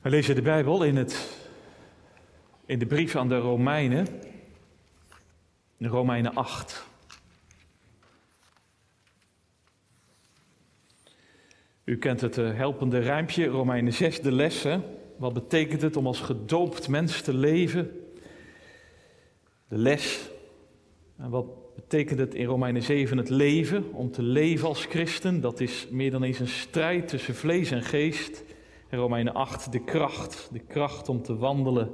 We 0.00 0.10
lezen 0.10 0.34
de 0.34 0.42
Bijbel 0.42 0.84
in, 0.84 0.96
het, 0.96 1.38
in 2.66 2.78
de 2.78 2.86
brief 2.86 3.16
aan 3.16 3.28
de 3.28 3.38
Romeinen, 3.38 4.06
de 5.76 5.88
Romeinen 5.88 6.34
8. 6.34 6.86
U 11.84 11.98
kent 11.98 12.20
het 12.20 12.38
eh, 12.38 12.54
helpende 12.54 12.98
rijmpje, 12.98 13.46
Romeinen 13.46 13.92
6, 13.92 14.20
de 14.20 14.32
lessen. 14.32 14.84
Wat 15.16 15.32
betekent 15.32 15.82
het 15.82 15.96
om 15.96 16.06
als 16.06 16.20
gedoopt 16.20 16.88
mens 16.88 17.22
te 17.22 17.34
leven? 17.34 17.90
De 19.68 19.78
les. 19.78 20.30
En 21.16 21.30
wat 21.30 21.74
betekent 21.74 22.18
het 22.18 22.34
in 22.34 22.46
Romeinen 22.46 22.82
7 22.82 23.16
het 23.16 23.28
leven? 23.28 23.92
Om 23.92 24.10
te 24.10 24.22
leven 24.22 24.68
als 24.68 24.84
christen, 24.84 25.40
dat 25.40 25.60
is 25.60 25.86
meer 25.90 26.10
dan 26.10 26.22
eens 26.22 26.40
een 26.40 26.48
strijd 26.48 27.08
tussen 27.08 27.34
vlees 27.34 27.70
en 27.70 27.82
geest. 27.82 28.42
In 28.90 28.98
Romeinen 28.98 29.34
8 29.34 29.72
de 29.72 29.84
kracht, 29.84 30.48
de 30.52 30.58
kracht 30.58 31.08
om 31.08 31.22
te 31.22 31.36
wandelen 31.36 31.90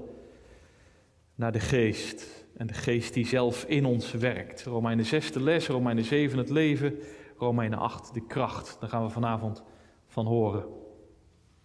naar 1.34 1.52
de 1.52 1.60
geest. 1.60 2.46
En 2.56 2.66
de 2.66 2.74
geest 2.74 3.14
die 3.14 3.26
zelf 3.26 3.64
in 3.64 3.84
ons 3.84 4.12
werkt. 4.12 4.62
Romeinen 4.62 5.04
6 5.04 5.32
de 5.32 5.40
les, 5.40 5.66
Romeinen 5.66 6.04
7 6.04 6.38
het 6.38 6.50
leven, 6.50 6.94
Romeinen 7.38 7.78
8 7.78 8.14
de 8.14 8.26
kracht. 8.26 8.76
Daar 8.80 8.88
gaan 8.88 9.04
we 9.04 9.10
vanavond 9.10 9.62
van 10.06 10.26
horen. 10.26 10.60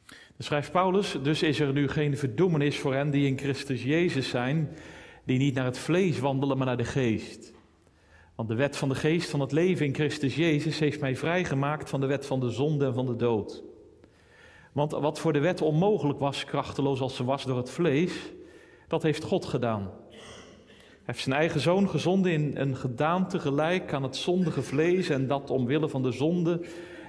Dan 0.08 0.48
schrijft 0.48 0.72
Paulus, 0.72 1.18
dus 1.24 1.44
is 1.44 1.60
er 1.60 1.74
nu 1.74 1.88
geen 1.88 2.18
verdoemenis 2.18 2.80
voor 2.80 2.94
hen 2.94 3.12
die 3.12 3.28
in 3.28 3.38
Christus 3.38 3.84
Jezus 3.84 4.30
zijn, 4.30 4.70
die 5.26 5.38
niet 5.38 5.54
naar 5.54 5.66
het 5.66 5.78
vlees 5.78 6.20
wandelen, 6.20 6.58
maar 6.58 6.68
naar 6.68 6.78
de 6.78 6.84
geest. 6.84 7.54
Want 8.36 8.50
de 8.50 8.56
wet 8.56 8.78
van 8.78 8.90
de 8.90 8.96
geest 8.96 9.30
van 9.30 9.40
het 9.40 9.52
leven 9.52 9.86
in 9.86 9.94
Christus 9.94 10.36
Jezus 10.36 10.80
heeft 10.80 11.00
mij 11.00 11.16
vrijgemaakt 11.16 11.90
van 11.90 12.00
de 12.00 12.08
wet 12.08 12.26
van 12.26 12.40
de 12.40 12.50
zonde 12.50 12.86
en 12.86 12.94
van 12.94 13.06
de 13.06 13.16
dood. 13.16 13.64
Want 14.72 14.92
wat 14.92 15.20
voor 15.20 15.34
de 15.34 15.40
wet 15.40 15.62
onmogelijk 15.62 16.20
was, 16.20 16.46
krachteloos 16.46 17.02
als 17.02 17.16
ze 17.16 17.24
was 17.24 17.46
door 17.46 17.58
het 17.58 17.70
vlees, 17.70 18.14
dat 18.88 19.04
heeft 19.04 19.24
God 19.24 19.46
gedaan. 19.46 19.92
Hij 21.02 21.14
heeft 21.14 21.20
zijn 21.20 21.36
eigen 21.36 21.60
zoon 21.60 21.90
gezonden 21.90 22.32
in 22.32 22.52
een 22.58 22.76
gedaante 22.76 23.40
gelijk 23.40 23.94
aan 23.94 24.04
het 24.04 24.16
zondige 24.16 24.62
vlees 24.62 25.10
en 25.10 25.28
dat 25.28 25.50
omwille 25.50 25.90
van 25.90 26.04
de 26.04 26.12
zonde 26.12 26.62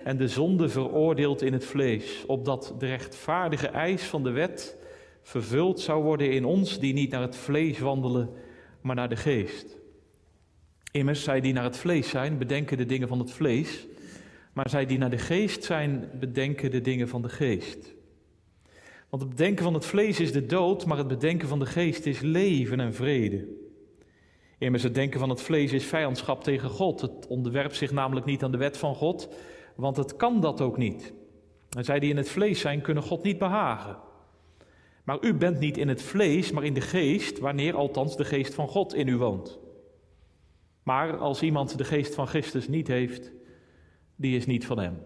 en 0.04 0.16
de 0.16 0.28
zonde 0.28 0.68
veroordeeld 0.68 1.42
in 1.42 1.52
het 1.52 1.64
vlees, 1.64 2.24
opdat 2.26 2.74
de 2.78 2.86
rechtvaardige 2.86 3.66
eis 3.66 4.02
van 4.02 4.22
de 4.22 4.30
wet 4.30 4.76
vervuld 5.22 5.80
zou 5.80 6.02
worden 6.02 6.30
in 6.30 6.44
ons 6.44 6.78
die 6.78 6.92
niet 6.92 7.10
naar 7.10 7.22
het 7.22 7.36
vlees 7.36 7.78
wandelen, 7.78 8.30
maar 8.80 8.96
naar 8.96 9.08
de 9.08 9.16
geest. 9.16 9.78
Immers, 10.90 11.22
zij 11.22 11.40
die 11.40 11.52
naar 11.52 11.64
het 11.64 11.76
vlees 11.76 12.08
zijn, 12.08 12.38
bedenken 12.38 12.76
de 12.76 12.86
dingen 12.86 13.08
van 13.08 13.18
het 13.18 13.30
vlees, 13.30 13.86
maar 14.52 14.70
zij 14.70 14.86
die 14.86 14.98
naar 14.98 15.10
de 15.10 15.18
geest 15.18 15.64
zijn, 15.64 16.10
bedenken 16.20 16.70
de 16.70 16.80
dingen 16.80 17.08
van 17.08 17.22
de 17.22 17.28
geest. 17.28 17.94
Want 19.08 19.22
het 19.22 19.30
bedenken 19.30 19.64
van 19.64 19.74
het 19.74 19.86
vlees 19.86 20.20
is 20.20 20.32
de 20.32 20.46
dood, 20.46 20.86
maar 20.86 20.98
het 20.98 21.08
bedenken 21.08 21.48
van 21.48 21.58
de 21.58 21.66
geest 21.66 22.06
is 22.06 22.20
leven 22.20 22.80
en 22.80 22.94
vrede. 22.94 23.48
Immers, 24.58 24.82
het 24.82 24.94
denken 24.94 25.20
van 25.20 25.28
het 25.28 25.42
vlees 25.42 25.72
is 25.72 25.84
vijandschap 25.84 26.44
tegen 26.44 26.70
God. 26.70 27.00
Het 27.00 27.26
onderwerpt 27.26 27.76
zich 27.76 27.92
namelijk 27.92 28.26
niet 28.26 28.42
aan 28.42 28.50
de 28.52 28.58
wet 28.58 28.78
van 28.78 28.94
God, 28.94 29.28
want 29.76 29.96
het 29.96 30.16
kan 30.16 30.40
dat 30.40 30.60
ook 30.60 30.76
niet. 30.76 31.12
En 31.76 31.84
zij 31.84 31.98
die 31.98 32.10
in 32.10 32.16
het 32.16 32.28
vlees 32.28 32.60
zijn, 32.60 32.80
kunnen 32.80 33.02
God 33.02 33.22
niet 33.22 33.38
behagen. 33.38 33.96
Maar 35.04 35.18
u 35.20 35.34
bent 35.34 35.58
niet 35.58 35.76
in 35.76 35.88
het 35.88 36.02
vlees, 36.02 36.50
maar 36.52 36.64
in 36.64 36.74
de 36.74 36.80
geest, 36.80 37.38
wanneer 37.38 37.74
althans 37.74 38.16
de 38.16 38.24
geest 38.24 38.54
van 38.54 38.68
God 38.68 38.94
in 38.94 39.08
u 39.08 39.16
woont. 39.16 39.58
Maar 40.82 41.16
als 41.16 41.42
iemand 41.42 41.78
de 41.78 41.84
geest 41.84 42.14
van 42.14 42.26
Christus 42.26 42.68
niet 42.68 42.88
heeft, 42.88 43.32
die 44.16 44.36
is 44.36 44.46
niet 44.46 44.66
van 44.66 44.78
hem. 44.78 44.98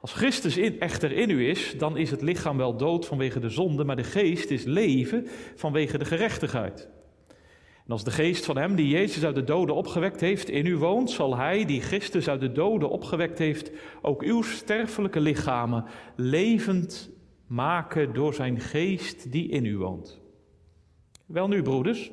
Als 0.00 0.12
Christus 0.12 0.56
in, 0.56 0.80
echter 0.80 1.12
in 1.12 1.30
u 1.30 1.48
is, 1.48 1.74
dan 1.78 1.96
is 1.96 2.10
het 2.10 2.22
lichaam 2.22 2.56
wel 2.56 2.76
dood 2.76 3.06
vanwege 3.06 3.40
de 3.40 3.48
zonde, 3.48 3.84
maar 3.84 3.96
de 3.96 4.04
geest 4.04 4.50
is 4.50 4.64
leven 4.64 5.26
vanwege 5.54 5.98
de 5.98 6.04
gerechtigheid. 6.04 6.88
En 7.84 7.96
als 7.96 8.04
de 8.04 8.10
geest 8.10 8.44
van 8.44 8.56
hem 8.56 8.74
die 8.74 8.88
Jezus 8.88 9.24
uit 9.24 9.34
de 9.34 9.44
doden 9.44 9.74
opgewekt 9.74 10.20
heeft 10.20 10.48
in 10.48 10.66
u 10.66 10.76
woont, 10.76 11.10
zal 11.10 11.36
hij 11.36 11.64
die 11.64 11.80
Christus 11.80 12.28
uit 12.28 12.40
de 12.40 12.52
doden 12.52 12.90
opgewekt 12.90 13.38
heeft, 13.38 13.70
ook 14.02 14.22
uw 14.22 14.42
sterfelijke 14.42 15.20
lichamen 15.20 15.84
levend 16.16 17.10
maken 17.46 18.14
door 18.14 18.34
zijn 18.34 18.60
geest 18.60 19.32
die 19.32 19.48
in 19.48 19.64
u 19.64 19.76
woont. 19.76 20.20
Wel 21.26 21.48
nu, 21.48 21.62
broeders, 21.62 22.10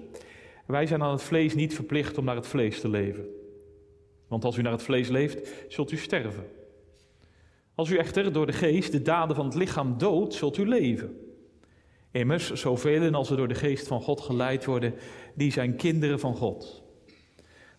wij 0.66 0.86
zijn 0.86 1.04
aan 1.04 1.12
het 1.12 1.24
vlees 1.24 1.56
niet 1.56 1.76
verplicht 1.76 2.18
om 2.18 2.26
naar 2.26 2.36
het 2.36 2.48
vlees 2.48 2.80
te 2.80 2.90
leven. 2.90 3.37
Want 4.28 4.46
als 4.46 4.58
u 4.58 4.62
naar 4.62 4.72
het 4.72 4.84
vlees 4.84 5.08
leeft, 5.08 5.50
zult 5.68 5.92
u 5.92 5.98
sterven. 5.98 6.46
Als 7.76 7.90
u 7.90 7.98
echter 7.98 8.34
door 8.34 8.46
de 8.46 8.54
geest 8.54 8.92
de 8.92 9.02
daden 9.02 9.36
van 9.36 9.46
het 9.46 9.56
lichaam 9.56 9.98
doodt, 9.98 10.34
zult 10.34 10.58
u 10.58 10.68
leven. 10.68 11.18
Immers, 12.12 12.54
zoveel 12.54 13.14
als 13.14 13.30
er 13.30 13.38
door 13.38 13.48
de 13.48 13.56
geest 13.56 13.88
van 13.88 14.02
God 14.02 14.22
geleid 14.22 14.66
worden, 14.66 14.94
die 15.36 15.52
zijn 15.52 15.76
kinderen 15.76 16.20
van 16.20 16.36
God. 16.36 16.84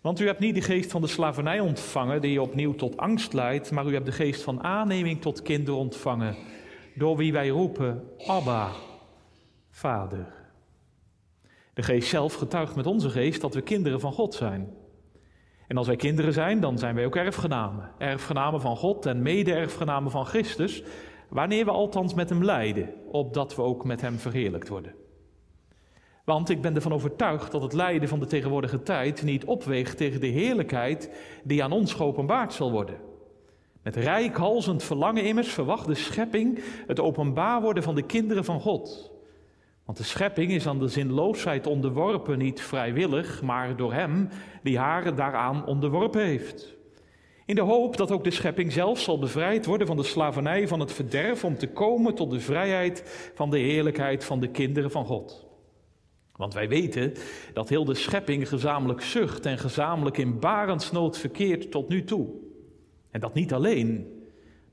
Want 0.01 0.21
u 0.21 0.27
hebt 0.27 0.41
niet 0.41 0.55
de 0.55 0.61
geest 0.61 0.91
van 0.91 1.01
de 1.01 1.07
slavernij 1.07 1.61
ontvangen, 1.61 2.21
die 2.21 2.33
je 2.33 2.43
opnieuw 2.43 2.75
tot 2.75 2.97
angst 2.97 3.33
leidt, 3.33 3.71
maar 3.71 3.87
u 3.87 3.93
hebt 3.93 4.07
de 4.07 4.13
geest 4.13 4.43
van 4.43 4.63
aanneming 4.63 5.21
tot 5.21 5.43
kinderen 5.43 5.81
ontvangen, 5.81 6.37
door 6.95 7.17
wie 7.17 7.33
wij 7.33 7.49
roepen, 7.49 8.09
Abba, 8.27 8.73
Vader. 9.71 10.27
De 11.75 11.83
geest 11.83 12.09
zelf 12.09 12.35
getuigt 12.35 12.77
met 12.77 12.87
onze 12.87 13.11
geest 13.11 13.41
dat 13.41 13.55
we 13.55 13.61
kinderen 13.61 14.01
van 14.01 14.13
God 14.13 14.35
zijn. 14.35 14.77
En 15.69 15.77
als 15.77 15.87
wij 15.87 15.97
kinderen 15.97 16.33
zijn, 16.33 16.61
dan 16.61 16.79
zijn 16.79 16.95
wij 16.95 17.07
ook 17.07 17.17
erfgenamen. 17.17 17.91
Erfgenamen 17.99 18.61
van 18.61 18.77
God 18.77 19.07
en 19.07 19.23
mede-erfgenamen 19.23 20.11
van 20.11 20.27
Christus, 20.27 20.83
wanneer 21.29 21.65
we 21.65 21.71
althans 21.71 22.15
met 22.15 22.29
hem 22.29 22.45
lijden, 22.45 22.95
opdat 23.11 23.55
we 23.55 23.63
ook 23.63 23.85
met 23.85 24.01
hem 24.01 24.19
verheerlijkt 24.19 24.69
worden. 24.69 24.95
Want 26.25 26.49
ik 26.49 26.61
ben 26.61 26.75
ervan 26.75 26.93
overtuigd 26.93 27.53
dat 27.53 27.63
het 27.63 27.73
lijden 27.73 28.09
van 28.09 28.21
de 28.21 28.27
tegenwoordige 28.27 28.83
tijd 28.83 29.23
niet 29.23 29.45
opweegt 29.45 29.97
tegen 29.97 30.21
de 30.21 30.27
heerlijkheid 30.27 31.11
die 31.45 31.63
aan 31.63 31.73
ons 31.73 31.95
geopenbaard 31.95 32.53
zal 32.53 32.71
worden. 32.71 32.97
Met 33.83 33.97
rijkhalzend 33.97 34.83
verlangen 34.83 35.25
immers 35.25 35.49
verwacht 35.49 35.87
de 35.87 35.95
schepping 35.95 36.63
het 36.87 37.01
openbaar 37.01 37.61
worden 37.63 37.83
van 37.83 37.95
de 37.95 38.03
kinderen 38.03 38.45
van 38.45 38.61
God. 38.61 39.13
Want 39.89 40.01
de 40.01 40.07
schepping 40.07 40.51
is 40.51 40.67
aan 40.67 40.79
de 40.79 40.89
zinloosheid 40.89 41.67
onderworpen, 41.67 42.39
niet 42.39 42.61
vrijwillig, 42.61 43.43
maar 43.43 43.77
door 43.77 43.93
Hem 43.93 44.29
die 44.63 44.79
haar 44.79 45.15
daaraan 45.15 45.67
onderworpen 45.67 46.25
heeft. 46.25 46.75
In 47.47 47.55
de 47.55 47.61
hoop 47.61 47.97
dat 47.97 48.11
ook 48.11 48.25
de 48.25 48.31
schepping 48.31 48.73
zelf 48.73 49.01
zal 49.01 49.19
bevrijd 49.19 49.67
worden 49.67 49.87
van 49.87 49.97
de 49.97 50.03
slavernij 50.03 50.69
van 50.69 50.81
het 50.81 50.93
verderf 50.93 51.45
om 51.45 51.59
te 51.59 51.69
komen 51.69 52.15
tot 52.15 52.31
de 52.31 52.41
vrijheid 52.41 53.31
van 53.35 53.51
de 53.51 53.59
heerlijkheid 53.59 54.25
van 54.25 54.41
de 54.41 54.49
kinderen 54.49 54.91
van 54.91 55.05
God. 55.05 55.47
Want 56.37 56.55
wij 56.55 56.69
weten 56.69 57.15
dat 57.53 57.69
heel 57.69 57.85
de 57.85 57.95
schepping 57.95 58.49
gezamenlijk 58.49 59.01
zucht 59.01 59.47
en 59.47 59.59
gezamenlijk 59.59 60.19
in 60.19 60.39
barensnood 60.39 61.19
verkeert 61.19 61.71
tot 61.71 61.89
nu 61.89 62.05
toe. 62.05 62.29
En 63.11 63.21
dat 63.21 63.35
niet 63.35 63.53
alleen, 63.53 64.18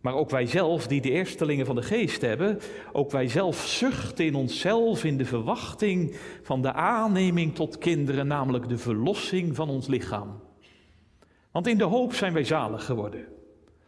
maar 0.05 0.15
ook 0.15 0.29
wij 0.29 0.45
zelf, 0.45 0.87
die 0.87 1.01
de 1.01 1.11
eerstelingen 1.11 1.65
van 1.65 1.75
de 1.75 1.81
geest 1.81 2.21
hebben, 2.21 2.59
ook 2.91 3.11
wij 3.11 3.27
zelf 3.27 3.57
zuchten 3.57 4.25
in 4.25 4.35
onszelf 4.35 5.03
in 5.03 5.17
de 5.17 5.25
verwachting 5.25 6.15
van 6.41 6.61
de 6.61 6.73
aanneming 6.73 7.55
tot 7.55 7.77
kinderen, 7.77 8.27
namelijk 8.27 8.69
de 8.69 8.77
verlossing 8.77 9.55
van 9.55 9.69
ons 9.69 9.87
lichaam. 9.87 10.39
Want 11.51 11.67
in 11.67 11.77
de 11.77 11.83
hoop 11.83 12.13
zijn 12.13 12.33
wij 12.33 12.43
zalig 12.43 12.85
geworden. 12.85 13.25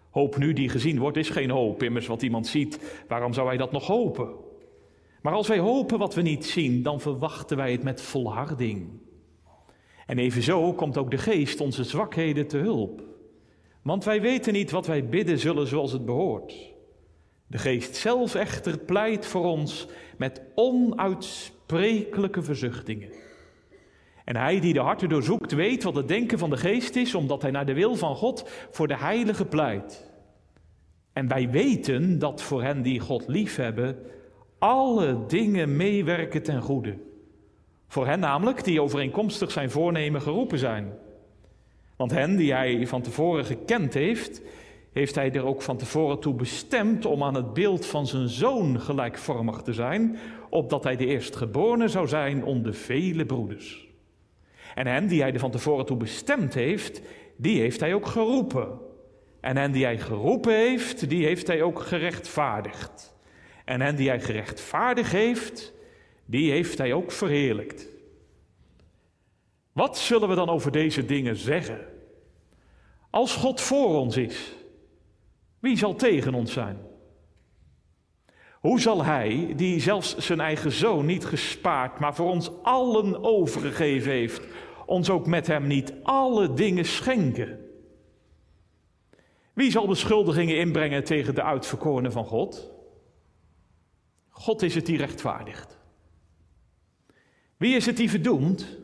Hoop 0.10 0.38
nu 0.38 0.54
die 0.54 0.70
gezien 0.70 1.00
wordt, 1.00 1.18
is 1.18 1.30
geen 1.30 1.50
hoop. 1.50 1.84
Immers 1.84 2.08
wat 2.08 2.22
iemand 2.22 2.48
ziet, 2.48 3.04
waarom 3.08 3.34
zou 3.34 3.48
hij 3.48 3.58
dat 3.58 3.72
nog 3.72 3.88
hopen? 3.88 4.30
Maar 5.22 5.34
als 5.34 5.48
wij 5.48 5.60
hopen 5.60 6.00
wat 6.00 6.14
we 6.14 6.22
niet 6.22 6.46
zien, 6.46 6.84
dan 6.84 7.02
verwachten 7.02 7.58
wij 7.58 7.72
het 7.72 7.84
met 7.84 8.02
volharding. 8.02 8.90
En 10.06 10.20
evenzo 10.20 10.74
komt 10.74 10.98
ook 10.98 11.12
de 11.12 11.18
geest 11.18 11.62
onze 11.62 11.84
zwakheden 11.84 12.48
te 12.48 12.58
hulp. 12.58 13.02
Want 13.88 14.04
wij 14.04 14.22
weten 14.22 14.54
niet 14.54 14.72
wat 14.72 14.88
wij 14.88 15.06
bidden 15.06 15.40
zullen 15.40 15.68
zoals 15.68 15.92
het 15.92 16.06
behoort. 16.06 16.54
De 17.48 17.58
geest 17.58 17.96
zelf 17.96 18.36
echter 18.36 18.78
pleit 18.78 19.26
voor 19.26 19.46
ons 19.46 19.88
met 20.18 20.42
onuitsprekelijke 20.56 22.44
verzuchtingen. 22.44 23.10
En 24.26 24.36
hij 24.36 24.60
die 24.60 24.74
de 24.74 24.80
harten 24.80 25.10
doorzoekt, 25.10 25.52
weet 25.52 25.84
wat 25.84 25.96
het 25.96 26.08
denken 26.08 26.38
van 26.38 26.50
de 26.50 26.58
geest 26.58 26.96
is, 26.96 27.16
omdat 27.16 27.42
hij 27.42 27.52
naar 27.52 27.66
de 27.66 27.74
wil 27.74 27.96
van 27.96 28.16
God 28.16 28.50
voor 28.72 28.88
de 28.88 28.98
heilige 28.98 29.46
pleit. 29.46 30.12
En 31.14 31.28
wij 31.28 31.50
weten 31.50 32.20
dat 32.20 32.42
voor 32.42 32.64
hen 32.64 32.82
die 32.82 33.00
God 33.00 33.28
liefhebben, 33.28 33.98
alle 34.60 35.26
dingen 35.28 35.76
meewerken 35.76 36.44
ten 36.44 36.62
goede. 36.62 36.98
Voor 37.88 38.08
hen 38.08 38.20
namelijk 38.20 38.64
die 38.64 38.82
overeenkomstig 38.82 39.52
zijn 39.52 39.72
voornemen 39.72 40.22
geroepen 40.22 40.60
zijn. 40.60 41.06
Want 41.98 42.12
hen 42.12 42.36
die 42.36 42.54
hij 42.54 42.88
van 42.88 43.02
tevoren 43.02 43.46
gekend 43.46 43.94
heeft, 43.94 44.42
heeft 44.94 45.16
hij 45.16 45.32
er 45.32 45.46
ook 45.46 45.62
van 45.62 45.78
tevoren 45.78 46.20
toe 46.20 46.34
bestemd 46.34 47.06
om 47.06 47.24
aan 47.24 47.36
het 47.36 47.54
beeld 47.54 47.86
van 47.86 48.08
zijn 48.08 48.30
zoon 48.30 48.80
gelijkvormig 48.80 49.62
te 49.62 49.74
zijn, 49.74 50.18
opdat 50.50 50.84
hij 50.84 50.96
de 50.96 51.06
eerstgeborene 51.06 51.88
zou 51.88 52.08
zijn 52.08 52.44
onder 52.44 52.74
vele 52.74 53.26
broeders. 53.26 53.88
En 54.76 54.88
hen 54.88 55.08
die 55.08 55.22
hij 55.22 55.34
er 55.34 55.40
van 55.40 55.52
tevoren 55.52 55.86
toe 55.86 55.98
bestemd 55.98 56.54
heeft, 56.54 57.02
die 57.36 57.60
heeft 57.60 57.80
hij 57.80 57.94
ook 57.94 58.06
geroepen. 58.06 58.80
En 59.40 59.58
hen 59.58 59.72
die 59.72 59.84
hij 59.84 60.00
geroepen 60.00 60.54
heeft, 60.54 61.10
die 61.10 61.26
heeft 61.26 61.48
hij 61.48 61.62
ook 61.62 61.80
gerechtvaardigd. 61.80 63.16
En 63.66 63.82
hen 63.82 63.96
die 63.96 64.10
hij 64.10 64.22
gerechtvaardigd 64.22 65.12
heeft, 65.12 65.74
die 66.26 66.52
heeft 66.52 66.78
hij 66.78 66.94
ook 66.94 67.12
verheerlijkt. 67.12 67.88
Wat 69.72 69.98
zullen 69.98 70.30
we 70.30 70.36
dan 70.36 70.50
over 70.50 70.72
deze 70.72 71.06
dingen 71.06 71.36
zeggen? 71.36 71.87
Als 73.10 73.36
God 73.36 73.62
voor 73.62 74.00
ons 74.00 74.18
is, 74.18 74.56
wie 75.60 75.78
zal 75.78 75.96
tegen 75.96 76.34
ons 76.34 76.54
zijn? 76.54 76.78
Hoe 78.60 78.80
zal 78.80 79.04
Hij, 79.04 79.54
die 79.56 79.80
zelfs 79.80 80.18
zijn 80.18 80.40
eigen 80.40 80.72
zoon 80.72 81.06
niet 81.06 81.26
gespaard, 81.26 82.00
maar 82.00 82.16
voor 82.16 82.30
ons 82.30 82.52
allen 82.64 83.24
overgegeven 83.24 84.12
heeft, 84.12 84.42
ons 84.86 85.10
ook 85.10 85.28
met 85.28 85.48
Hem 85.48 85.68
niet 85.68 85.94
alle 86.04 86.54
dingen 86.54 86.86
schenken? 86.86 87.60
Wie 89.54 89.72
zal 89.72 89.88
beschuldigingen 89.88 90.58
inbrengen 90.58 91.04
tegen 91.04 91.36
de 91.36 91.44
uitverkorenen 91.44 92.12
van 92.12 92.26
God? 92.26 92.72
God 94.30 94.62
is 94.62 94.76
het 94.76 94.86
die 94.86 94.98
rechtvaardigt. 94.98 95.78
Wie 97.58 97.76
is 97.76 97.86
het 97.86 97.98
die 97.98 98.10
verdoemt? 98.10 98.78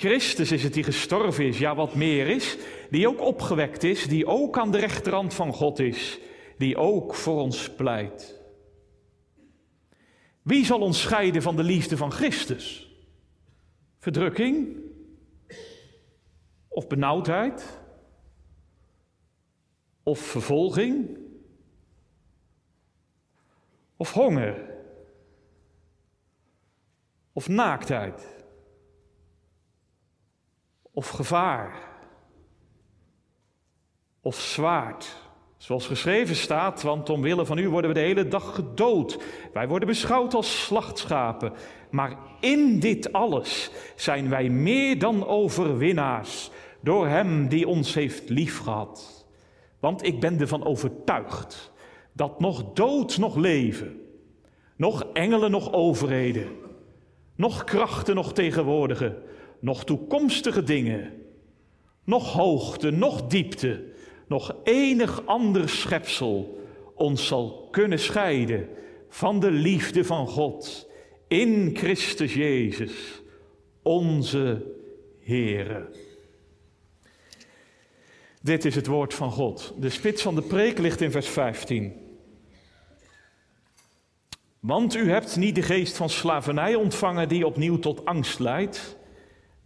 Christus 0.00 0.52
is 0.52 0.62
het 0.62 0.74
die 0.74 0.84
gestorven 0.84 1.46
is, 1.46 1.58
ja 1.58 1.74
wat 1.74 1.94
meer 1.94 2.26
is, 2.26 2.56
die 2.90 3.08
ook 3.08 3.20
opgewekt 3.20 3.82
is, 3.82 4.06
die 4.06 4.26
ook 4.26 4.58
aan 4.58 4.70
de 4.70 4.78
rechterhand 4.78 5.34
van 5.34 5.52
God 5.52 5.78
is, 5.78 6.18
die 6.58 6.76
ook 6.76 7.14
voor 7.14 7.40
ons 7.40 7.70
pleit. 7.70 8.40
Wie 10.42 10.64
zal 10.64 10.80
ons 10.80 11.00
scheiden 11.00 11.42
van 11.42 11.56
de 11.56 11.62
liefde 11.62 11.96
van 11.96 12.12
Christus? 12.12 12.94
Verdrukking? 13.98 14.76
Of 16.68 16.86
benauwdheid? 16.86 17.80
Of 20.02 20.18
vervolging? 20.18 21.18
Of 23.96 24.12
honger? 24.12 24.64
Of 27.32 27.48
naaktheid? 27.48 28.37
Of 30.98 31.08
gevaar? 31.08 31.72
Of 34.20 34.36
zwaard? 34.36 35.16
Zoals 35.56 35.86
geschreven 35.86 36.36
staat, 36.36 36.82
want 36.82 37.10
omwille 37.10 37.46
van 37.46 37.58
u 37.58 37.68
worden 37.68 37.90
we 37.90 37.96
de 38.00 38.06
hele 38.06 38.28
dag 38.28 38.54
gedood. 38.54 39.18
Wij 39.52 39.68
worden 39.68 39.88
beschouwd 39.88 40.34
als 40.34 40.64
slachtschapen. 40.64 41.52
Maar 41.90 42.16
in 42.40 42.80
dit 42.80 43.12
alles 43.12 43.70
zijn 43.96 44.28
wij 44.28 44.48
meer 44.48 44.98
dan 44.98 45.26
overwinnaars 45.26 46.50
door 46.80 47.06
Hem 47.06 47.48
die 47.48 47.68
ons 47.68 47.94
heeft 47.94 48.28
liefgehad. 48.28 49.26
Want 49.80 50.04
ik 50.04 50.20
ben 50.20 50.40
ervan 50.40 50.64
overtuigd 50.64 51.72
dat 52.12 52.40
nog 52.40 52.72
dood, 52.72 53.18
nog 53.18 53.36
leven, 53.36 54.00
nog 54.76 55.06
engelen, 55.12 55.50
nog 55.50 55.72
overheden, 55.72 56.48
nog 57.34 57.64
krachten, 57.64 58.14
nog 58.14 58.32
tegenwoordige, 58.32 59.26
nog 59.60 59.84
toekomstige 59.84 60.62
dingen, 60.62 61.12
nog 62.04 62.32
hoogte, 62.32 62.90
nog 62.90 63.26
diepte 63.26 63.96
nog 64.28 64.54
enig 64.64 65.26
ander 65.26 65.68
schepsel 65.68 66.58
ons 66.94 67.26
zal 67.26 67.68
kunnen 67.70 67.98
scheiden 67.98 68.68
van 69.08 69.40
de 69.40 69.50
liefde 69.50 70.04
van 70.04 70.26
God 70.26 70.88
in 71.28 71.76
Christus 71.76 72.34
Jezus, 72.34 73.22
onze 73.82 74.74
Heere. 75.20 75.88
Dit 78.42 78.64
is 78.64 78.74
het 78.74 78.86
woord 78.86 79.14
van 79.14 79.30
God. 79.30 79.74
De 79.78 79.90
spits 79.90 80.22
van 80.22 80.34
de 80.34 80.42
preek 80.42 80.78
ligt 80.78 81.00
in 81.00 81.10
vers 81.10 81.28
15. 81.28 81.92
Want 84.60 84.94
u 84.94 85.10
hebt 85.10 85.36
niet 85.36 85.54
de 85.54 85.62
geest 85.62 85.96
van 85.96 86.10
slavernij 86.10 86.74
ontvangen 86.74 87.28
die 87.28 87.46
opnieuw 87.46 87.78
tot 87.78 88.04
angst 88.04 88.38
leidt, 88.38 88.97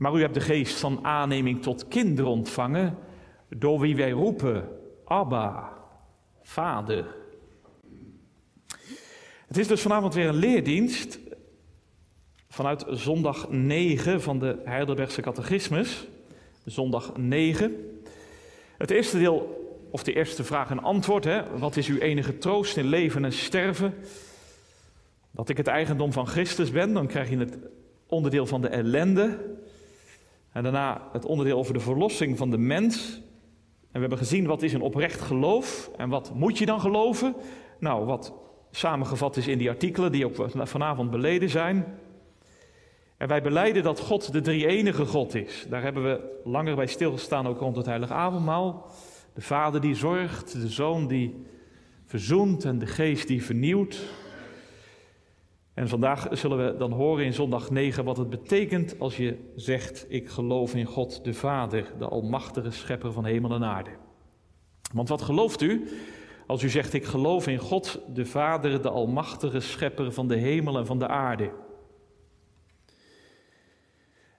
maar 0.03 0.15
u 0.15 0.21
hebt 0.21 0.35
de 0.35 0.41
geest 0.41 0.79
van 0.79 1.05
aanneming 1.05 1.63
tot 1.63 1.89
kinderen 1.89 2.31
ontvangen 2.31 2.99
door 3.49 3.81
wie 3.81 3.97
wij 3.97 4.11
roepen, 4.11 4.69
Abba, 5.05 5.73
Vader. 6.43 7.15
Het 9.47 9.59
is 9.59 9.67
dus 9.67 9.81
vanavond 9.81 10.15
weer 10.15 10.29
een 10.29 10.35
leerdienst 10.35 11.19
vanuit 12.49 12.85
zondag 12.89 13.51
9 13.51 14.23
van 14.23 14.39
de 14.39 14.61
Heidelbergse 14.65 15.21
Catechismus. 15.21 16.07
Zondag 16.65 17.17
9. 17.17 18.01
Het 18.79 18.91
eerste 18.91 19.19
deel, 19.19 19.69
of 19.91 20.03
de 20.03 20.13
eerste 20.13 20.45
vraag 20.45 20.71
en 20.71 20.83
antwoord, 20.83 21.25
hè, 21.25 21.59
wat 21.59 21.77
is 21.77 21.89
uw 21.89 21.99
enige 21.99 22.39
troost 22.39 22.77
in 22.77 22.87
leven 22.87 23.25
en 23.25 23.33
sterven? 23.33 23.95
Dat 25.31 25.49
ik 25.49 25.57
het 25.57 25.67
eigendom 25.67 26.13
van 26.13 26.27
Christus 26.27 26.71
ben, 26.71 26.93
dan 26.93 27.07
krijg 27.07 27.31
je 27.31 27.39
het 27.39 27.59
onderdeel 28.07 28.47
van 28.47 28.61
de 28.61 28.69
ellende. 28.69 29.39
En 30.53 30.63
daarna 30.63 31.09
het 31.13 31.25
onderdeel 31.25 31.59
over 31.59 31.75
de 31.75 31.81
verlossing 31.81 32.39
van 32.39 32.51
de 32.51 32.59
mens. 32.59 33.15
En 33.81 33.93
we 33.93 34.01
hebben 34.01 34.19
gezien 34.19 34.47
wat 34.47 34.63
is 34.63 34.73
een 34.73 34.81
oprecht 34.81 35.21
geloof 35.21 35.91
en 35.97 36.09
wat 36.09 36.35
moet 36.35 36.59
je 36.59 36.67
dan 36.67 36.81
geloven? 36.81 37.35
Nou, 37.79 38.05
wat 38.05 38.35
samengevat 38.71 39.37
is 39.37 39.47
in 39.47 39.59
die 39.59 39.71
artikelen 39.71 40.13
die 40.13 40.27
ook 40.27 40.51
vanavond 40.63 41.11
beleden 41.11 41.51
zijn. 41.51 41.85
En 43.17 43.29
wij 43.29 43.43
beleiden 43.43 43.83
dat 43.83 44.01
God 44.01 44.33
de 44.33 44.41
drie-enige 44.41 45.07
God 45.07 45.35
is. 45.35 45.67
Daar 45.69 45.83
hebben 45.83 46.03
we 46.03 46.41
langer 46.45 46.77
bij 46.77 46.87
stilgestaan, 46.87 47.47
ook 47.47 47.59
rond 47.59 47.77
het 47.77 47.87
heilige 47.87 48.13
avondmaal. 48.13 48.91
De 49.35 49.41
Vader 49.41 49.81
die 49.81 49.95
zorgt, 49.95 50.61
de 50.61 50.69
Zoon 50.69 51.07
die 51.07 51.47
verzoent 52.07 52.65
en 52.65 52.79
de 52.79 52.87
Geest 52.87 53.29
die 53.29 53.45
vernieuwt. 53.45 54.05
En 55.75 55.89
vandaag 55.89 56.29
zullen 56.31 56.67
we 56.67 56.77
dan 56.77 56.93
horen 56.93 57.25
in 57.25 57.33
zondag 57.33 57.71
9 57.71 58.05
wat 58.05 58.17
het 58.17 58.31
betekent 58.31 58.99
als 58.99 59.17
je 59.17 59.53
zegt: 59.57 60.07
Ik 60.09 60.29
geloof 60.29 60.75
in 60.75 60.87
God 60.87 61.25
de 61.25 61.35
Vader, 61.35 61.93
de 61.99 62.09
Almachtige 62.09 62.71
Schepper 62.71 63.13
van 63.13 63.25
hemel 63.25 63.55
en 63.55 63.65
aarde. 63.65 63.91
Want 64.93 65.09
wat 65.09 65.23
gelooft 65.23 65.63
u 65.63 65.89
als 66.47 66.63
u 66.63 66.69
zegt: 66.69 66.93
Ik 66.93 67.05
geloof 67.05 67.47
in 67.47 67.59
God 67.59 68.01
de 68.15 68.27
Vader, 68.27 68.83
de 68.83 68.91
Almachtige 68.91 69.61
Schepper 69.61 70.13
van 70.13 70.29
de 70.29 70.37
hemel 70.37 70.79
en 70.79 70.87
van 70.87 70.99
de 70.99 71.09
aarde? 71.09 71.51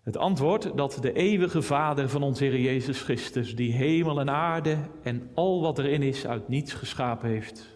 Het 0.04 0.18
antwoord 0.18 0.78
dat 0.78 0.98
de 1.02 1.14
eeuwige 1.14 1.62
Vader 1.62 2.10
van 2.10 2.24
onze 2.24 2.44
Heer 2.44 2.60
Jezus 2.60 3.02
Christus, 3.02 3.56
die 3.56 3.74
hemel 3.74 4.20
en 4.20 4.30
aarde 4.30 4.78
en 5.04 5.30
al 5.34 5.62
wat 5.62 5.80
erin 5.80 6.02
is, 6.02 6.28
uit 6.28 6.48
niets 6.48 6.74
geschapen 6.74 7.30
heeft 7.30 7.73